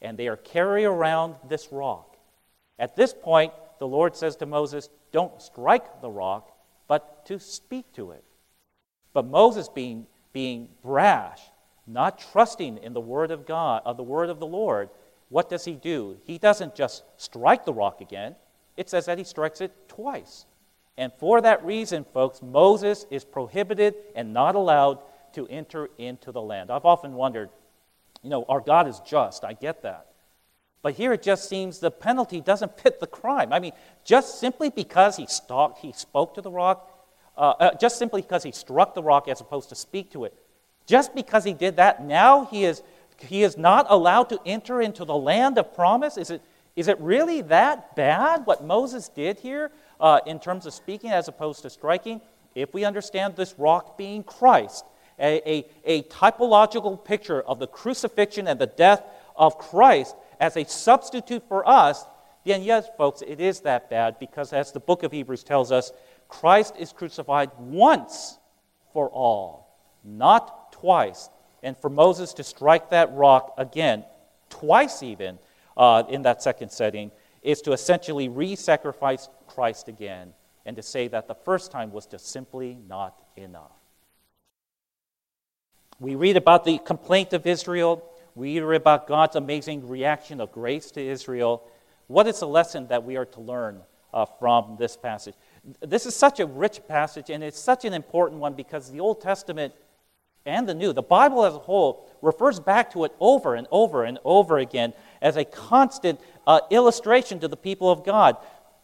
and 0.00 0.16
they 0.16 0.28
are 0.28 0.36
carrying 0.36 0.86
around 0.86 1.34
this 1.48 1.72
rock. 1.72 2.16
At 2.78 2.94
this 2.94 3.12
point, 3.12 3.52
the 3.80 3.88
Lord 3.88 4.14
says 4.14 4.36
to 4.36 4.46
Moses, 4.46 4.88
Don't 5.10 5.42
strike 5.42 6.00
the 6.00 6.10
rock, 6.10 6.56
but 6.86 7.26
to 7.26 7.40
speak 7.40 7.92
to 7.94 8.12
it. 8.12 8.22
But 9.12 9.26
Moses, 9.26 9.68
being, 9.68 10.06
being 10.32 10.68
brash, 10.80 11.40
not 11.88 12.20
trusting 12.32 12.78
in 12.78 12.92
the 12.92 13.00
word 13.00 13.32
of 13.32 13.46
God, 13.46 13.82
of 13.84 13.96
the 13.96 14.04
word 14.04 14.30
of 14.30 14.38
the 14.38 14.46
Lord, 14.46 14.90
what 15.28 15.50
does 15.50 15.64
he 15.64 15.72
do? 15.72 16.18
He 16.24 16.38
doesn't 16.38 16.76
just 16.76 17.02
strike 17.16 17.64
the 17.64 17.72
rock 17.72 18.00
again, 18.00 18.36
it 18.76 18.88
says 18.88 19.06
that 19.06 19.18
he 19.18 19.24
strikes 19.24 19.60
it 19.60 19.72
twice. 19.88 20.46
And 20.98 21.12
for 21.18 21.40
that 21.40 21.64
reason, 21.64 22.04
folks, 22.12 22.42
Moses 22.42 23.06
is 23.10 23.24
prohibited 23.24 23.94
and 24.14 24.32
not 24.32 24.54
allowed 24.54 24.98
to 25.34 25.46
enter 25.48 25.88
into 25.98 26.32
the 26.32 26.42
land. 26.42 26.70
I've 26.70 26.84
often 26.84 27.14
wondered, 27.14 27.50
you 28.22 28.30
know, 28.30 28.44
our 28.48 28.60
God 28.60 28.86
is 28.86 29.00
just, 29.00 29.44
I 29.44 29.54
get 29.54 29.82
that. 29.82 30.08
But 30.82 30.94
here 30.94 31.12
it 31.12 31.22
just 31.22 31.48
seems 31.48 31.78
the 31.78 31.90
penalty 31.90 32.40
doesn't 32.40 32.78
fit 32.78 33.00
the 33.00 33.06
crime. 33.06 33.52
I 33.52 33.60
mean, 33.60 33.72
just 34.04 34.40
simply 34.40 34.68
because 34.68 35.16
he, 35.16 35.26
stalked, 35.26 35.78
he 35.78 35.92
spoke 35.92 36.34
to 36.34 36.42
the 36.42 36.50
rock, 36.50 36.90
uh, 37.36 37.54
uh, 37.58 37.74
just 37.74 37.98
simply 37.98 38.20
because 38.20 38.42
he 38.42 38.52
struck 38.52 38.94
the 38.94 39.02
rock 39.02 39.28
as 39.28 39.40
opposed 39.40 39.68
to 39.70 39.74
speak 39.74 40.10
to 40.10 40.24
it, 40.24 40.34
just 40.86 41.14
because 41.14 41.44
he 41.44 41.54
did 41.54 41.76
that, 41.76 42.04
now 42.04 42.44
he 42.46 42.64
is 42.64 42.82
he 43.18 43.42
is 43.44 43.56
not 43.56 43.86
allowed 43.88 44.28
to 44.30 44.40
enter 44.44 44.82
into 44.82 45.04
the 45.04 45.16
land 45.16 45.58
of 45.58 45.74
promise? 45.74 46.16
Is 46.16 46.30
it, 46.30 46.42
is 46.76 46.88
it 46.88 46.98
really 47.00 47.42
that 47.42 47.94
bad 47.96 48.46
what 48.46 48.64
Moses 48.64 49.08
did 49.08 49.38
here 49.38 49.70
uh, 50.00 50.20
in 50.26 50.38
terms 50.38 50.66
of 50.66 50.72
speaking 50.72 51.10
as 51.10 51.28
opposed 51.28 51.62
to 51.62 51.70
striking? 51.70 52.20
If 52.54 52.72
we 52.74 52.84
understand 52.84 53.36
this 53.36 53.54
rock 53.58 53.98
being 53.98 54.22
Christ, 54.22 54.84
a, 55.18 55.42
a, 55.48 55.66
a 55.84 56.02
typological 56.04 57.02
picture 57.02 57.42
of 57.42 57.58
the 57.58 57.66
crucifixion 57.66 58.48
and 58.48 58.58
the 58.58 58.66
death 58.66 59.02
of 59.36 59.58
Christ 59.58 60.16
as 60.40 60.56
a 60.56 60.64
substitute 60.64 61.46
for 61.48 61.68
us, 61.68 62.04
then 62.44 62.62
yes, 62.62 62.88
folks, 62.96 63.22
it 63.22 63.40
is 63.40 63.60
that 63.60 63.88
bad 63.88 64.18
because 64.18 64.52
as 64.52 64.72
the 64.72 64.80
book 64.80 65.02
of 65.02 65.12
Hebrews 65.12 65.44
tells 65.44 65.70
us, 65.70 65.92
Christ 66.28 66.74
is 66.78 66.92
crucified 66.92 67.50
once 67.58 68.38
for 68.92 69.08
all, 69.10 69.78
not 70.02 70.72
twice 70.72 71.28
and 71.62 71.76
for 71.76 71.88
Moses 71.88 72.32
to 72.34 72.44
strike 72.44 72.90
that 72.90 73.12
rock 73.12 73.54
again, 73.58 74.04
twice 74.50 75.02
even, 75.02 75.38
uh, 75.76 76.04
in 76.08 76.22
that 76.22 76.42
second 76.42 76.70
setting, 76.70 77.10
is 77.42 77.60
to 77.62 77.72
essentially 77.72 78.28
re 78.28 78.54
sacrifice 78.54 79.28
Christ 79.46 79.88
again 79.88 80.32
and 80.64 80.76
to 80.76 80.82
say 80.82 81.08
that 81.08 81.28
the 81.28 81.34
first 81.34 81.72
time 81.72 81.92
was 81.92 82.06
just 82.06 82.28
simply 82.28 82.78
not 82.88 83.20
enough. 83.36 83.72
We 85.98 86.14
read 86.14 86.36
about 86.36 86.64
the 86.64 86.78
complaint 86.78 87.32
of 87.32 87.46
Israel. 87.46 88.04
We 88.34 88.60
read 88.60 88.80
about 88.80 89.06
God's 89.06 89.36
amazing 89.36 89.88
reaction 89.88 90.40
of 90.40 90.52
grace 90.52 90.90
to 90.92 91.00
Israel. 91.00 91.64
What 92.06 92.26
is 92.26 92.40
the 92.40 92.48
lesson 92.48 92.88
that 92.88 93.04
we 93.04 93.16
are 93.16 93.24
to 93.26 93.40
learn 93.40 93.82
uh, 94.12 94.24
from 94.24 94.76
this 94.78 94.96
passage? 94.96 95.34
This 95.80 96.06
is 96.06 96.16
such 96.16 96.40
a 96.40 96.46
rich 96.46 96.80
passage, 96.88 97.30
and 97.30 97.42
it's 97.42 97.58
such 97.58 97.84
an 97.84 97.92
important 97.92 98.40
one 98.40 98.54
because 98.54 98.90
the 98.90 99.00
Old 99.00 99.20
Testament 99.20 99.74
and 100.44 100.68
the 100.68 100.74
New, 100.74 100.92
the 100.92 101.02
Bible 101.02 101.44
as 101.44 101.54
a 101.54 101.58
whole, 101.58 102.10
refers 102.20 102.58
back 102.58 102.92
to 102.92 103.04
it 103.04 103.12
over 103.20 103.54
and 103.54 103.66
over 103.70 104.04
and 104.04 104.18
over 104.24 104.58
again 104.58 104.92
as 105.20 105.36
a 105.36 105.44
constant 105.44 106.20
uh, 106.46 106.60
illustration 106.70 107.38
to 107.40 107.48
the 107.48 107.56
people 107.56 107.90
of 107.90 108.04
God. 108.04 108.36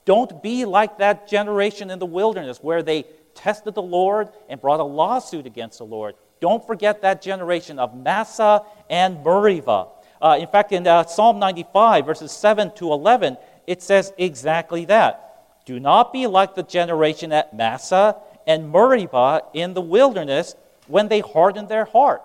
Don't 0.04 0.42
be 0.42 0.64
like 0.64 0.98
that 0.98 1.28
generation 1.28 1.90
in 1.90 1.98
the 1.98 2.06
wilderness 2.06 2.58
where 2.62 2.82
they 2.82 3.04
tested 3.34 3.74
the 3.74 3.82
Lord 3.82 4.28
and 4.48 4.60
brought 4.60 4.80
a 4.80 4.84
lawsuit 4.84 5.46
against 5.46 5.78
the 5.78 5.84
Lord. 5.84 6.14
Don't 6.40 6.66
forget 6.66 7.02
that 7.02 7.22
generation 7.22 7.78
of 7.78 7.96
Massah 7.96 8.62
and 8.88 9.22
Meribah. 9.24 9.88
Uh, 10.20 10.38
in 10.40 10.48
fact, 10.48 10.72
in 10.72 10.86
uh, 10.86 11.04
Psalm 11.04 11.38
95, 11.38 12.06
verses 12.06 12.32
7 12.32 12.72
to 12.76 12.92
11, 12.92 13.36
it 13.66 13.82
says 13.82 14.12
exactly 14.18 14.84
that. 14.86 15.64
Do 15.64 15.78
not 15.78 16.12
be 16.12 16.26
like 16.26 16.54
the 16.54 16.62
generation 16.62 17.32
at 17.32 17.54
Massah 17.54 18.16
and 18.46 18.70
Meribah 18.70 19.42
in 19.52 19.74
the 19.74 19.80
wilderness 19.80 20.54
when 20.88 21.08
they 21.08 21.20
hardened 21.20 21.68
their 21.68 21.84
heart. 21.84 22.22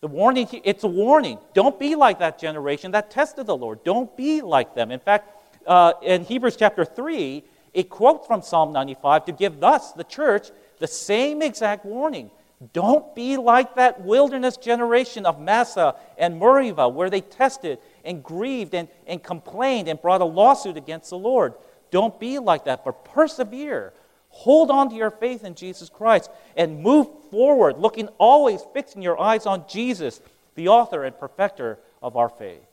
The 0.00 0.08
warning, 0.08 0.48
it's 0.64 0.84
a 0.84 0.88
warning. 0.88 1.38
Don't 1.54 1.78
be 1.78 1.94
like 1.94 2.18
that 2.18 2.38
generation 2.38 2.90
that 2.90 3.10
tested 3.10 3.46
the 3.46 3.56
Lord. 3.56 3.84
Don't 3.84 4.14
be 4.16 4.42
like 4.42 4.74
them. 4.74 4.90
In 4.90 5.00
fact, 5.00 5.30
uh, 5.66 5.94
in 6.02 6.24
Hebrews 6.24 6.56
chapter 6.56 6.84
3, 6.84 7.42
it 7.72 7.88
quotes 7.88 8.26
from 8.26 8.42
Psalm 8.42 8.72
95 8.72 9.26
to 9.26 9.32
give 9.32 9.62
us, 9.64 9.92
the 9.92 10.04
church, 10.04 10.50
the 10.78 10.86
same 10.86 11.40
exact 11.40 11.84
warning. 11.86 12.30
Don't 12.72 13.14
be 13.14 13.36
like 13.36 13.74
that 13.74 14.02
wilderness 14.02 14.56
generation 14.56 15.26
of 15.26 15.40
Massah 15.40 15.96
and 16.16 16.38
Meribah, 16.38 16.88
where 16.88 17.10
they 17.10 17.20
tested 17.20 17.78
and 18.04 18.22
grieved 18.22 18.74
and, 18.74 18.88
and 19.06 19.22
complained 19.22 19.88
and 19.88 20.00
brought 20.00 20.20
a 20.20 20.24
lawsuit 20.24 20.76
against 20.76 21.10
the 21.10 21.18
Lord. 21.18 21.54
Don't 21.90 22.18
be 22.18 22.38
like 22.38 22.64
that, 22.64 22.84
but 22.84 23.04
persevere. 23.04 23.92
Hold 24.34 24.70
on 24.70 24.90
to 24.90 24.96
your 24.96 25.12
faith 25.12 25.44
in 25.44 25.54
Jesus 25.54 25.88
Christ 25.88 26.28
and 26.56 26.82
move 26.82 27.06
forward, 27.30 27.78
looking 27.78 28.08
always 28.18 28.60
fixing 28.72 29.00
your 29.00 29.18
eyes 29.18 29.46
on 29.46 29.64
Jesus, 29.68 30.20
the 30.56 30.68
author 30.68 31.04
and 31.04 31.16
perfecter 31.16 31.78
of 32.02 32.16
our 32.16 32.28
faith. 32.28 32.66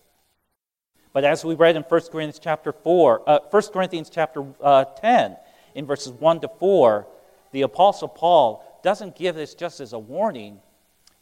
But 1.14 1.24
as 1.24 1.46
we 1.46 1.54
read 1.54 1.76
in 1.76 1.84
1 1.84 2.02
Corinthians 2.12 2.40
chapter 2.40 2.72
4, 2.72 3.30
uh, 3.30 3.40
1 3.52 3.64
Corinthians 3.74 4.10
chapter 4.10 4.44
uh, 4.60 4.86
10, 4.86 5.38
in 5.76 5.86
verses 5.86 6.14
1 6.14 6.42
to 6.42 6.48
4, 6.48 7.08
the 7.52 7.62
Apostle 7.62 8.08
Paul 8.08 8.80
doesn't 8.84 9.16
give 9.16 9.36
this 9.36 9.54
just 9.54 9.80
as 9.80 9.94
a 9.94 10.00
warning, 10.00 10.60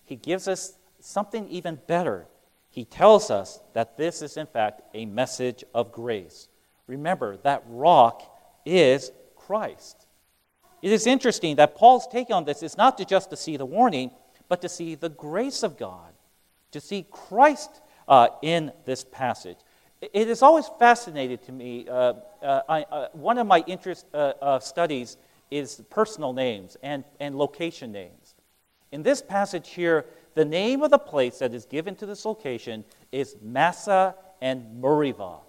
he 0.05 0.15
gives 0.15 0.47
us 0.47 0.77
something 1.01 1.49
even 1.49 1.79
better. 1.85 2.27
He 2.69 2.85
tells 2.85 3.29
us 3.29 3.59
that 3.73 3.97
this 3.97 4.21
is, 4.21 4.37
in 4.37 4.45
fact, 4.45 4.81
a 4.93 5.05
message 5.05 5.65
of 5.73 5.91
grace. 5.91 6.47
Remember, 6.87 7.35
that 7.37 7.63
rock 7.67 8.23
is 8.65 9.11
Christ. 9.35 10.05
It 10.81 10.91
is 10.91 11.07
interesting 11.07 11.57
that 11.57 11.75
Paul's 11.75 12.07
take 12.07 12.29
on 12.29 12.45
this 12.45 12.63
is 12.63 12.77
not 12.77 12.97
to 12.97 13.05
just 13.05 13.29
to 13.31 13.37
see 13.37 13.57
the 13.57 13.65
warning, 13.65 14.11
but 14.47 14.61
to 14.61 14.69
see 14.69 14.95
the 14.95 15.09
grace 15.09 15.63
of 15.63 15.77
God, 15.77 16.13
to 16.71 16.79
see 16.79 17.05
Christ 17.11 17.81
uh, 18.07 18.29
in 18.41 18.71
this 18.85 19.03
passage. 19.03 19.57
It 20.01 20.29
has 20.29 20.41
always 20.41 20.69
fascinated 20.79 21.43
to 21.43 21.51
me. 21.51 21.87
Uh, 21.87 22.13
uh, 22.41 22.61
I, 22.69 22.81
uh, 22.83 23.07
one 23.11 23.37
of 23.37 23.47
my 23.47 23.63
interest 23.67 24.05
uh, 24.13 24.33
uh, 24.41 24.59
studies 24.59 25.17
is 25.51 25.81
personal 25.89 26.31
names 26.31 26.77
and, 26.81 27.03
and 27.19 27.35
location 27.35 27.91
names. 27.91 28.35
In 28.91 29.03
this 29.03 29.21
passage 29.21 29.69
here, 29.69 30.05
the 30.35 30.45
name 30.45 30.81
of 30.81 30.91
the 30.91 30.99
place 30.99 31.39
that 31.39 31.53
is 31.53 31.65
given 31.65 31.95
to 31.95 32.05
this 32.05 32.23
location 32.23 32.85
is 33.11 33.35
Massah 33.41 34.15
and 34.41 34.81
Meribah, 34.81 35.39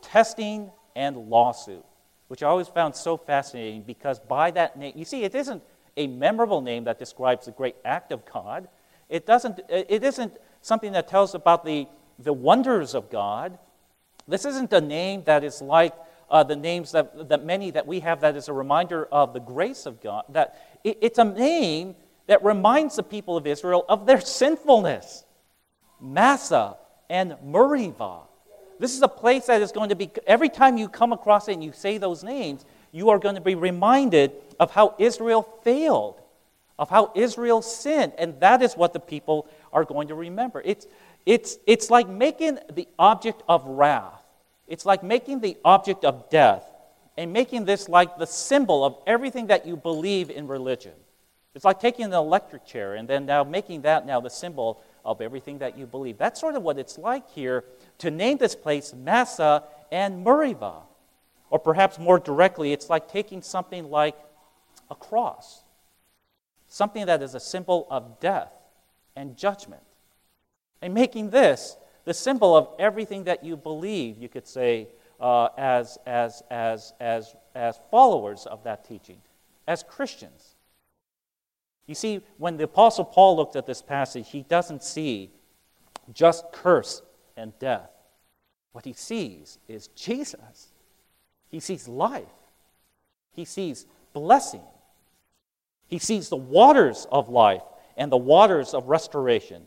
testing 0.00 0.70
and 0.94 1.16
lawsuit 1.16 1.84
which 2.28 2.42
I 2.42 2.46
always 2.46 2.68
found 2.68 2.94
so 2.94 3.16
fascinating 3.16 3.82
because 3.82 4.20
by 4.20 4.50
that 4.52 4.78
name, 4.78 4.92
you 4.96 5.04
see, 5.04 5.24
it 5.24 5.34
isn't 5.34 5.62
a 5.96 6.06
memorable 6.06 6.60
name 6.60 6.84
that 6.84 6.98
describes 6.98 7.46
the 7.46 7.52
great 7.52 7.76
act 7.84 8.12
of 8.12 8.24
God. 8.24 8.68
It, 9.08 9.26
doesn't, 9.26 9.60
it 9.68 10.04
isn't 10.04 10.36
something 10.60 10.92
that 10.92 11.08
tells 11.08 11.34
about 11.34 11.64
the, 11.64 11.88
the 12.18 12.32
wonders 12.32 12.94
of 12.94 13.10
God. 13.10 13.58
This 14.28 14.44
isn't 14.44 14.72
a 14.72 14.80
name 14.80 15.24
that 15.24 15.42
is 15.42 15.62
like 15.62 15.94
uh, 16.30 16.44
the 16.44 16.56
names 16.56 16.92
that, 16.92 17.28
that 17.30 17.44
many 17.44 17.70
that 17.70 17.86
we 17.86 18.00
have 18.00 18.20
that 18.20 18.36
is 18.36 18.48
a 18.48 18.52
reminder 18.52 19.06
of 19.06 19.32
the 19.32 19.40
grace 19.40 19.86
of 19.86 20.02
God. 20.02 20.24
That 20.28 20.78
it, 20.84 20.98
it's 21.00 21.18
a 21.18 21.24
name 21.24 21.96
that 22.26 22.44
reminds 22.44 22.96
the 22.96 23.02
people 23.02 23.36
of 23.36 23.46
Israel 23.46 23.84
of 23.88 24.06
their 24.06 24.20
sinfulness. 24.20 25.24
Massah 26.00 26.76
and 27.08 27.36
Meribah. 27.42 28.27
This 28.78 28.94
is 28.94 29.02
a 29.02 29.08
place 29.08 29.46
that 29.46 29.60
is 29.60 29.72
going 29.72 29.88
to 29.88 29.96
be, 29.96 30.10
every 30.26 30.48
time 30.48 30.78
you 30.78 30.88
come 30.88 31.12
across 31.12 31.48
it 31.48 31.54
and 31.54 31.64
you 31.64 31.72
say 31.72 31.98
those 31.98 32.22
names, 32.22 32.64
you 32.92 33.10
are 33.10 33.18
going 33.18 33.34
to 33.34 33.40
be 33.40 33.54
reminded 33.54 34.32
of 34.60 34.70
how 34.70 34.94
Israel 34.98 35.42
failed, 35.62 36.20
of 36.78 36.88
how 36.88 37.12
Israel 37.14 37.60
sinned. 37.62 38.12
And 38.18 38.38
that 38.40 38.62
is 38.62 38.74
what 38.74 38.92
the 38.92 39.00
people 39.00 39.48
are 39.72 39.84
going 39.84 40.08
to 40.08 40.14
remember. 40.14 40.62
It's, 40.64 40.86
it's, 41.26 41.58
it's 41.66 41.90
like 41.90 42.08
making 42.08 42.58
the 42.72 42.88
object 42.98 43.42
of 43.48 43.66
wrath, 43.66 44.22
it's 44.66 44.86
like 44.86 45.02
making 45.02 45.40
the 45.40 45.56
object 45.64 46.04
of 46.04 46.30
death, 46.30 46.64
and 47.16 47.32
making 47.32 47.64
this 47.64 47.88
like 47.88 48.16
the 48.16 48.26
symbol 48.26 48.84
of 48.84 48.96
everything 49.06 49.48
that 49.48 49.66
you 49.66 49.76
believe 49.76 50.30
in 50.30 50.46
religion. 50.46 50.92
It's 51.54 51.64
like 51.64 51.80
taking 51.80 52.04
an 52.04 52.12
electric 52.12 52.64
chair 52.64 52.94
and 52.94 53.08
then 53.08 53.26
now 53.26 53.42
making 53.42 53.82
that 53.82 54.06
now 54.06 54.20
the 54.20 54.30
symbol 54.30 54.80
of 55.08 55.22
everything 55.22 55.58
that 55.58 55.78
you 55.78 55.86
believe. 55.86 56.18
That's 56.18 56.38
sort 56.38 56.54
of 56.54 56.62
what 56.62 56.78
it's 56.78 56.98
like 56.98 57.30
here 57.30 57.64
to 57.96 58.10
name 58.10 58.36
this 58.36 58.54
place 58.54 58.92
Massah 58.92 59.64
and 59.90 60.22
Meribah. 60.22 60.82
Or 61.48 61.58
perhaps 61.58 61.98
more 61.98 62.18
directly, 62.18 62.74
it's 62.74 62.90
like 62.90 63.08
taking 63.08 63.40
something 63.40 63.90
like 63.90 64.16
a 64.90 64.94
cross, 64.94 65.62
something 66.66 67.06
that 67.06 67.22
is 67.22 67.34
a 67.34 67.40
symbol 67.40 67.86
of 67.90 68.20
death 68.20 68.52
and 69.16 69.34
judgment, 69.34 69.82
and 70.82 70.92
making 70.92 71.30
this 71.30 71.78
the 72.04 72.12
symbol 72.12 72.54
of 72.54 72.68
everything 72.78 73.24
that 73.24 73.42
you 73.42 73.56
believe, 73.56 74.18
you 74.18 74.28
could 74.28 74.46
say, 74.46 74.88
uh, 75.20 75.48
as, 75.56 75.96
as, 76.06 76.42
as, 76.50 76.92
as, 77.00 77.34
as 77.54 77.80
followers 77.90 78.44
of 78.44 78.62
that 78.64 78.86
teaching, 78.86 79.22
as 79.66 79.82
Christians. 79.82 80.54
You 81.88 81.94
see, 81.94 82.20
when 82.36 82.58
the 82.58 82.64
Apostle 82.64 83.06
Paul 83.06 83.36
looked 83.36 83.56
at 83.56 83.66
this 83.66 83.80
passage, 83.80 84.28
he 84.30 84.42
doesn't 84.42 84.84
see 84.84 85.30
just 86.12 86.44
curse 86.52 87.02
and 87.34 87.58
death. 87.58 87.90
What 88.72 88.84
he 88.84 88.92
sees 88.92 89.58
is 89.66 89.88
Jesus. 89.88 90.68
He 91.48 91.60
sees 91.60 91.88
life. 91.88 92.26
He 93.32 93.46
sees 93.46 93.86
blessing. 94.12 94.60
He 95.86 95.98
sees 95.98 96.28
the 96.28 96.36
waters 96.36 97.06
of 97.10 97.30
life 97.30 97.62
and 97.96 98.12
the 98.12 98.18
waters 98.18 98.74
of 98.74 98.88
restoration. 98.88 99.62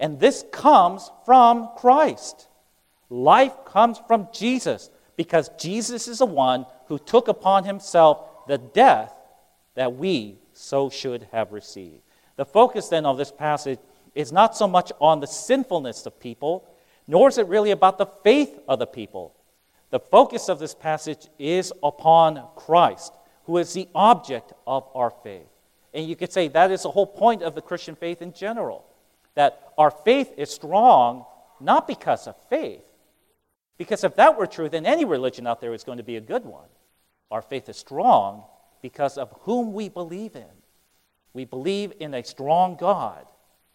And 0.00 0.18
this 0.18 0.46
comes 0.50 1.10
from 1.26 1.68
Christ. 1.76 2.48
Life 3.10 3.52
comes 3.66 4.00
from 4.06 4.28
Jesus 4.32 4.88
because 5.16 5.50
Jesus 5.58 6.08
is 6.08 6.18
the 6.18 6.26
one 6.26 6.64
who 6.86 6.98
took 6.98 7.28
upon 7.28 7.64
himself 7.64 8.46
the 8.48 8.58
death 8.58 9.12
that 9.74 9.94
we 9.94 10.38
so 10.56 10.90
should 10.90 11.28
have 11.32 11.52
received. 11.52 12.02
The 12.36 12.44
focus 12.44 12.88
then 12.88 13.06
of 13.06 13.18
this 13.18 13.32
passage 13.32 13.78
is 14.14 14.32
not 14.32 14.56
so 14.56 14.66
much 14.66 14.92
on 15.00 15.20
the 15.20 15.26
sinfulness 15.26 16.06
of 16.06 16.18
people, 16.18 16.68
nor 17.06 17.28
is 17.28 17.38
it 17.38 17.46
really 17.46 17.70
about 17.70 17.98
the 17.98 18.06
faith 18.06 18.58
of 18.68 18.78
the 18.78 18.86
people. 18.86 19.34
The 19.90 20.00
focus 20.00 20.48
of 20.48 20.58
this 20.58 20.74
passage 20.74 21.28
is 21.38 21.72
upon 21.82 22.42
Christ, 22.56 23.12
who 23.44 23.58
is 23.58 23.72
the 23.72 23.88
object 23.94 24.52
of 24.66 24.88
our 24.94 25.10
faith. 25.10 25.46
And 25.94 26.08
you 26.08 26.16
could 26.16 26.32
say 26.32 26.48
that 26.48 26.70
is 26.70 26.82
the 26.82 26.90
whole 26.90 27.06
point 27.06 27.42
of 27.42 27.54
the 27.54 27.62
Christian 27.62 27.94
faith 27.94 28.20
in 28.20 28.32
general 28.32 28.84
that 29.34 29.72
our 29.78 29.90
faith 29.90 30.32
is 30.36 30.50
strong 30.50 31.24
not 31.60 31.86
because 31.86 32.26
of 32.26 32.36
faith. 32.48 32.82
Because 33.78 34.02
if 34.02 34.16
that 34.16 34.38
were 34.38 34.46
true, 34.46 34.68
then 34.68 34.86
any 34.86 35.04
religion 35.04 35.46
out 35.46 35.60
there 35.60 35.74
is 35.74 35.84
going 35.84 35.98
to 35.98 36.04
be 36.04 36.16
a 36.16 36.20
good 36.20 36.44
one. 36.44 36.68
Our 37.30 37.42
faith 37.42 37.68
is 37.68 37.76
strong 37.76 38.44
because 38.86 39.18
of 39.18 39.32
whom 39.40 39.72
we 39.72 39.88
believe 39.88 40.36
in. 40.36 40.54
We 41.32 41.44
believe 41.44 41.92
in 41.98 42.14
a 42.14 42.22
strong 42.22 42.76
God. 42.76 43.26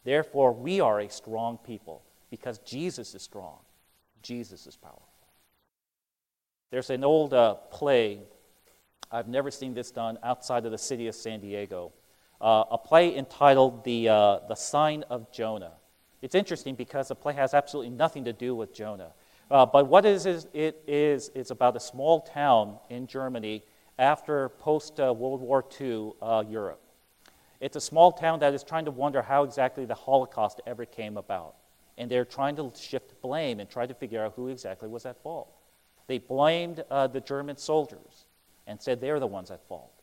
Therefore, 0.05 0.53
we 0.53 0.79
are 0.79 1.01
a 1.01 1.09
strong 1.09 1.57
people 1.57 2.01
because 2.29 2.59
Jesus 2.59 3.13
is 3.13 3.21
strong. 3.21 3.57
Jesus 4.21 4.67
is 4.67 4.77
powerful. 4.77 5.03
There's 6.69 6.89
an 6.89 7.03
old 7.03 7.33
uh, 7.33 7.55
play, 7.55 8.21
I've 9.11 9.27
never 9.27 9.51
seen 9.51 9.73
this 9.73 9.91
done 9.91 10.17
outside 10.23 10.65
of 10.65 10.71
the 10.71 10.77
city 10.77 11.07
of 11.09 11.15
San 11.15 11.41
Diego 11.41 11.91
uh, 12.39 12.63
a 12.71 12.77
play 12.77 13.17
entitled 13.17 13.83
the, 13.83 14.07
uh, 14.07 14.39
the 14.47 14.55
Sign 14.55 15.03
of 15.09 15.29
Jonah. 15.33 15.73
It's 16.21 16.35
interesting 16.35 16.75
because 16.75 17.09
the 17.09 17.15
play 17.15 17.33
has 17.33 17.53
absolutely 17.53 17.89
nothing 17.89 18.23
to 18.23 18.33
do 18.33 18.55
with 18.55 18.73
Jonah. 18.73 19.11
Uh, 19.51 19.65
but 19.65 19.87
what 19.87 20.05
is, 20.05 20.25
it 20.25 20.81
is, 20.87 21.31
it's 21.35 21.51
about 21.51 21.75
a 21.75 21.81
small 21.81 22.21
town 22.21 22.77
in 22.89 23.07
Germany 23.07 23.61
after 24.01 24.49
post 24.49 24.99
uh, 24.99 25.13
World 25.13 25.41
War 25.41 25.63
II 25.79 26.13
uh, 26.23 26.43
Europe. 26.49 26.81
It's 27.59 27.75
a 27.75 27.81
small 27.81 28.11
town 28.11 28.39
that 28.39 28.55
is 28.55 28.63
trying 28.63 28.85
to 28.85 28.91
wonder 28.91 29.21
how 29.21 29.43
exactly 29.43 29.85
the 29.85 29.93
Holocaust 29.93 30.59
ever 30.65 30.85
came 30.85 31.17
about. 31.17 31.53
And 31.99 32.09
they're 32.09 32.25
trying 32.25 32.55
to 32.55 32.71
shift 32.75 33.21
blame 33.21 33.59
and 33.59 33.69
try 33.69 33.85
to 33.85 33.93
figure 33.93 34.25
out 34.25 34.33
who 34.35 34.47
exactly 34.47 34.89
was 34.89 35.05
at 35.05 35.21
fault. 35.21 35.53
They 36.07 36.17
blamed 36.17 36.83
uh, 36.89 37.07
the 37.07 37.21
German 37.21 37.57
soldiers 37.57 38.25
and 38.65 38.81
said 38.81 38.99
they're 38.99 39.19
the 39.19 39.27
ones 39.27 39.51
at 39.51 39.67
fault. 39.67 39.93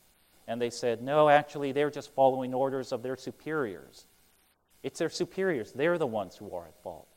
And 0.47 0.63
they 0.63 0.71
said, 0.71 1.03
no, 1.03 1.29
actually, 1.29 1.73
they're 1.73 1.91
just 1.91 2.15
following 2.15 2.55
orders 2.55 2.93
of 2.93 3.03
their 3.03 3.17
superiors. 3.17 4.07
It's 4.85 5.01
their 5.01 5.11
superiors. 5.11 5.73
They're 5.73 5.99
the 5.99 6.07
ones 6.07 6.37
who 6.37 6.55
are 6.55 6.67
at 6.67 6.83
fault. 6.85 7.09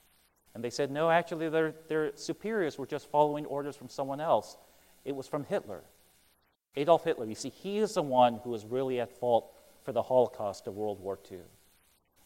And 0.56 0.64
they 0.64 0.72
said, 0.72 0.90
no, 0.90 1.12
actually, 1.12 1.48
their, 1.50 1.76
their 1.88 2.12
superiors 2.16 2.80
were 2.80 2.88
just 2.88 3.10
following 3.12 3.46
orders 3.46 3.76
from 3.76 3.88
someone 3.88 4.20
else. 4.20 4.58
It 5.06 5.16
was 5.16 5.28
from 5.28 5.44
Hitler. 5.44 5.84
Adolf 6.76 7.04
Hitler. 7.04 7.26
You 7.26 7.36
see, 7.36 7.50
he 7.50 7.80
is 7.80 7.94
the 7.94 8.02
one 8.02 8.40
who 8.44 8.50
was 8.50 8.66
really 8.66 9.00
at 9.00 9.12
fault 9.12 9.54
for 9.84 9.92
the 9.92 10.02
Holocaust 10.02 10.68
of 10.68 10.76
World 10.76 11.00
War 11.00 11.20
II. 11.30 11.40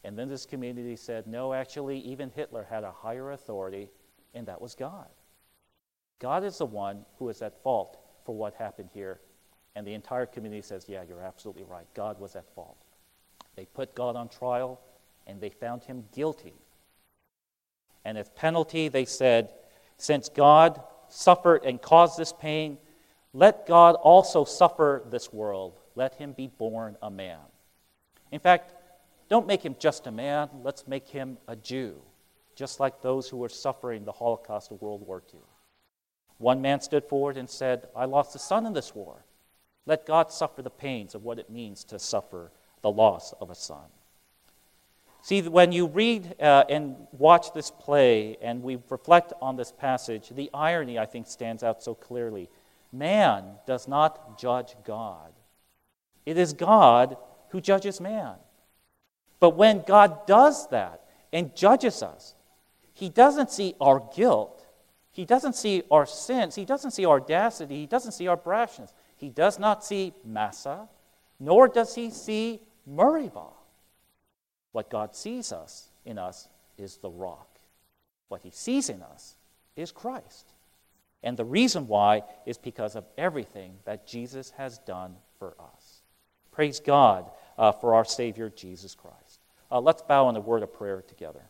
And 0.04 0.16
then 0.16 0.28
this 0.28 0.46
community 0.46 0.96
said, 0.96 1.26
no, 1.26 1.52
actually, 1.52 1.98
even 2.00 2.30
Hitler 2.30 2.66
had 2.68 2.84
a 2.84 2.92
higher 2.92 3.32
authority, 3.32 3.88
and 4.34 4.46
that 4.46 4.60
was 4.60 4.74
God. 4.74 5.08
God 6.20 6.44
is 6.44 6.58
the 6.58 6.66
one 6.66 7.04
who 7.18 7.28
is 7.28 7.42
at 7.42 7.62
fault 7.62 7.98
for 8.24 8.34
what 8.34 8.54
happened 8.54 8.90
here 8.92 9.20
and 9.76 9.86
the 9.86 9.92
entire 9.92 10.24
community 10.24 10.62
says, 10.62 10.86
Yeah, 10.88 11.02
you're 11.06 11.20
absolutely 11.20 11.62
right. 11.62 11.86
God 11.94 12.18
was 12.18 12.34
at 12.34 12.48
fault. 12.54 12.78
They 13.54 13.66
put 13.66 13.94
God 13.94 14.16
on 14.16 14.28
trial 14.28 14.80
and 15.26 15.40
they 15.40 15.50
found 15.50 15.84
him 15.84 16.04
guilty. 16.12 16.54
And 18.04 18.16
as 18.16 18.30
penalty, 18.30 18.88
they 18.88 19.04
said, 19.04 19.50
Since 19.98 20.30
God 20.30 20.82
suffered 21.08 21.64
and 21.64 21.80
caused 21.80 22.18
this 22.18 22.32
pain, 22.32 22.78
let 23.36 23.66
God 23.66 23.96
also 23.96 24.46
suffer 24.46 25.02
this 25.10 25.30
world. 25.30 25.74
Let 25.94 26.14
him 26.14 26.32
be 26.32 26.46
born 26.46 26.96
a 27.02 27.10
man. 27.10 27.44
In 28.32 28.40
fact, 28.40 28.72
don't 29.28 29.46
make 29.46 29.62
him 29.62 29.76
just 29.78 30.06
a 30.06 30.10
man, 30.10 30.48
let's 30.62 30.88
make 30.88 31.06
him 31.06 31.36
a 31.46 31.54
Jew, 31.54 31.96
just 32.54 32.80
like 32.80 33.02
those 33.02 33.28
who 33.28 33.36
were 33.36 33.50
suffering 33.50 34.06
the 34.06 34.12
Holocaust 34.12 34.70
of 34.70 34.80
World 34.80 35.06
War 35.06 35.22
II. 35.34 35.40
One 36.38 36.62
man 36.62 36.80
stood 36.80 37.04
forward 37.04 37.36
and 37.36 37.48
said, 37.48 37.88
I 37.94 38.06
lost 38.06 38.34
a 38.34 38.38
son 38.38 38.64
in 38.64 38.72
this 38.72 38.94
war. 38.94 39.26
Let 39.84 40.06
God 40.06 40.32
suffer 40.32 40.62
the 40.62 40.70
pains 40.70 41.14
of 41.14 41.22
what 41.22 41.38
it 41.38 41.50
means 41.50 41.84
to 41.84 41.98
suffer 41.98 42.50
the 42.80 42.90
loss 42.90 43.34
of 43.38 43.50
a 43.50 43.54
son. 43.54 43.84
See, 45.20 45.42
when 45.42 45.72
you 45.72 45.88
read 45.88 46.40
uh, 46.40 46.64
and 46.70 46.96
watch 47.12 47.52
this 47.52 47.70
play 47.70 48.38
and 48.40 48.62
we 48.62 48.78
reflect 48.88 49.34
on 49.42 49.56
this 49.56 49.72
passage, 49.72 50.30
the 50.30 50.48
irony, 50.54 50.98
I 50.98 51.04
think, 51.04 51.26
stands 51.26 51.62
out 51.62 51.82
so 51.82 51.94
clearly. 51.94 52.48
Man 52.92 53.44
does 53.66 53.88
not 53.88 54.38
judge 54.38 54.74
God, 54.84 55.32
it 56.24 56.38
is 56.38 56.52
God 56.52 57.16
who 57.50 57.60
judges 57.60 58.00
man. 58.00 58.34
But 59.38 59.50
when 59.50 59.82
God 59.86 60.26
does 60.26 60.68
that 60.68 61.02
and 61.32 61.54
judges 61.54 62.02
us, 62.02 62.34
He 62.94 63.08
doesn't 63.08 63.50
see 63.50 63.74
our 63.80 64.02
guilt, 64.14 64.66
He 65.12 65.24
doesn't 65.24 65.54
see 65.54 65.82
our 65.90 66.06
sins, 66.06 66.54
He 66.54 66.64
doesn't 66.64 66.92
see 66.92 67.04
our 67.04 67.20
audacity, 67.20 67.80
He 67.80 67.86
doesn't 67.86 68.12
see 68.12 68.28
our 68.28 68.36
brashness. 68.36 68.92
He 69.16 69.30
does 69.30 69.58
not 69.58 69.84
see 69.84 70.12
Massah, 70.24 70.88
nor 71.40 71.68
does 71.68 71.94
he 71.94 72.10
see 72.10 72.60
Meribah. 72.86 73.54
What 74.72 74.90
God 74.90 75.14
sees 75.14 75.52
us 75.52 75.88
in 76.04 76.18
us 76.18 76.48
is 76.76 76.98
the 76.98 77.10
rock. 77.10 77.58
What 78.28 78.42
he 78.42 78.50
sees 78.50 78.90
in 78.90 79.02
us 79.02 79.36
is 79.74 79.90
Christ. 79.90 80.52
And 81.26 81.36
the 81.36 81.44
reason 81.44 81.88
why 81.88 82.22
is 82.46 82.56
because 82.56 82.94
of 82.94 83.04
everything 83.18 83.78
that 83.84 84.06
Jesus 84.06 84.52
has 84.58 84.78
done 84.78 85.16
for 85.40 85.56
us. 85.58 86.02
Praise 86.52 86.78
God 86.78 87.28
uh, 87.58 87.72
for 87.72 87.96
our 87.96 88.04
Savior, 88.04 88.48
Jesus 88.48 88.94
Christ. 88.94 89.40
Uh, 89.68 89.80
let's 89.80 90.02
bow 90.02 90.28
in 90.28 90.36
a 90.36 90.40
word 90.40 90.62
of 90.62 90.72
prayer 90.72 91.02
together. 91.02 91.42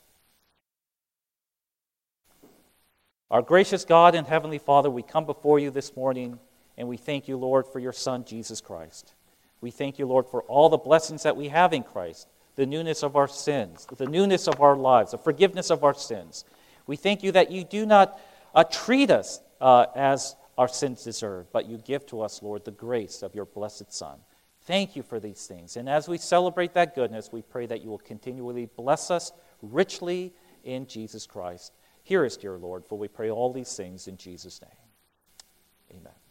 Our 3.31 3.43
gracious 3.43 3.85
God 3.85 4.15
and 4.15 4.27
Heavenly 4.27 4.57
Father, 4.57 4.89
we 4.89 5.03
come 5.03 5.27
before 5.27 5.59
you 5.59 5.71
this 5.71 5.95
morning 5.95 6.39
and 6.79 6.89
we 6.89 6.97
thank 6.97 7.29
you, 7.29 7.37
Lord, 7.37 7.67
for 7.67 7.79
your 7.79 7.93
Son, 7.93 8.25
Jesus 8.25 8.63
Christ. 8.63 9.13
We 9.61 9.71
thank 9.71 9.99
you, 9.99 10.07
Lord, 10.07 10.25
for 10.25 10.41
all 10.45 10.71
the 10.71 10.79
blessings 10.79 11.25
that 11.25 11.37
we 11.37 11.49
have 11.49 11.75
in 11.75 11.83
Christ 11.83 12.29
the 12.55 12.65
newness 12.65 13.03
of 13.03 13.15
our 13.15 13.29
sins, 13.29 13.87
the 13.95 14.07
newness 14.07 14.49
of 14.49 14.63
our 14.63 14.75
lives, 14.75 15.11
the 15.11 15.19
forgiveness 15.19 15.71
of 15.71 15.85
our 15.85 15.93
sins. 15.93 16.47
We 16.87 16.97
thank 16.97 17.23
you 17.23 17.33
that 17.33 17.51
you 17.51 17.63
do 17.63 17.85
not 17.85 18.19
uh, 18.55 18.65
treat 18.65 19.11
us 19.11 19.43
uh, 19.61 19.87
as 19.95 20.37
our 20.59 20.69
sins 20.69 21.05
deserve, 21.05 21.53
but 21.53 21.67
you 21.67 21.79
give 21.79 22.07
to 22.07 22.23
us, 22.23 22.43
Lord, 22.43 22.65
the 22.65 22.71
grace 22.71 23.23
of 23.23 23.35
your 23.35 23.45
blessed 23.45 23.93
Son. 23.93 24.19
Thank 24.63 24.97
you 24.97 25.03
for 25.03 25.21
these 25.21 25.47
things. 25.47 25.77
And 25.77 25.89
as 25.89 26.09
we 26.09 26.19
celebrate 26.19 26.75
that 26.75 26.95
goodness, 26.95 27.31
we 27.31 27.43
pray 27.43 27.67
that 27.67 27.83
you 27.83 27.91
will 27.91 27.99
continually 27.99 28.69
bless 28.77 29.11
us 29.11 29.33
richly 29.63 30.33
in 30.65 30.87
Jesus 30.87 31.27
Christ. 31.27 31.73
Hear 32.03 32.25
us, 32.25 32.37
dear 32.37 32.59
Lord, 32.59 32.85
for 32.85 32.99
we 32.99 33.09
pray 33.09 33.31
all 33.31 33.53
these 33.53 33.75
things 33.77 34.09
in 34.09 34.17
Jesus' 34.17 34.61
name. 34.61 36.01
Amen. 36.01 36.26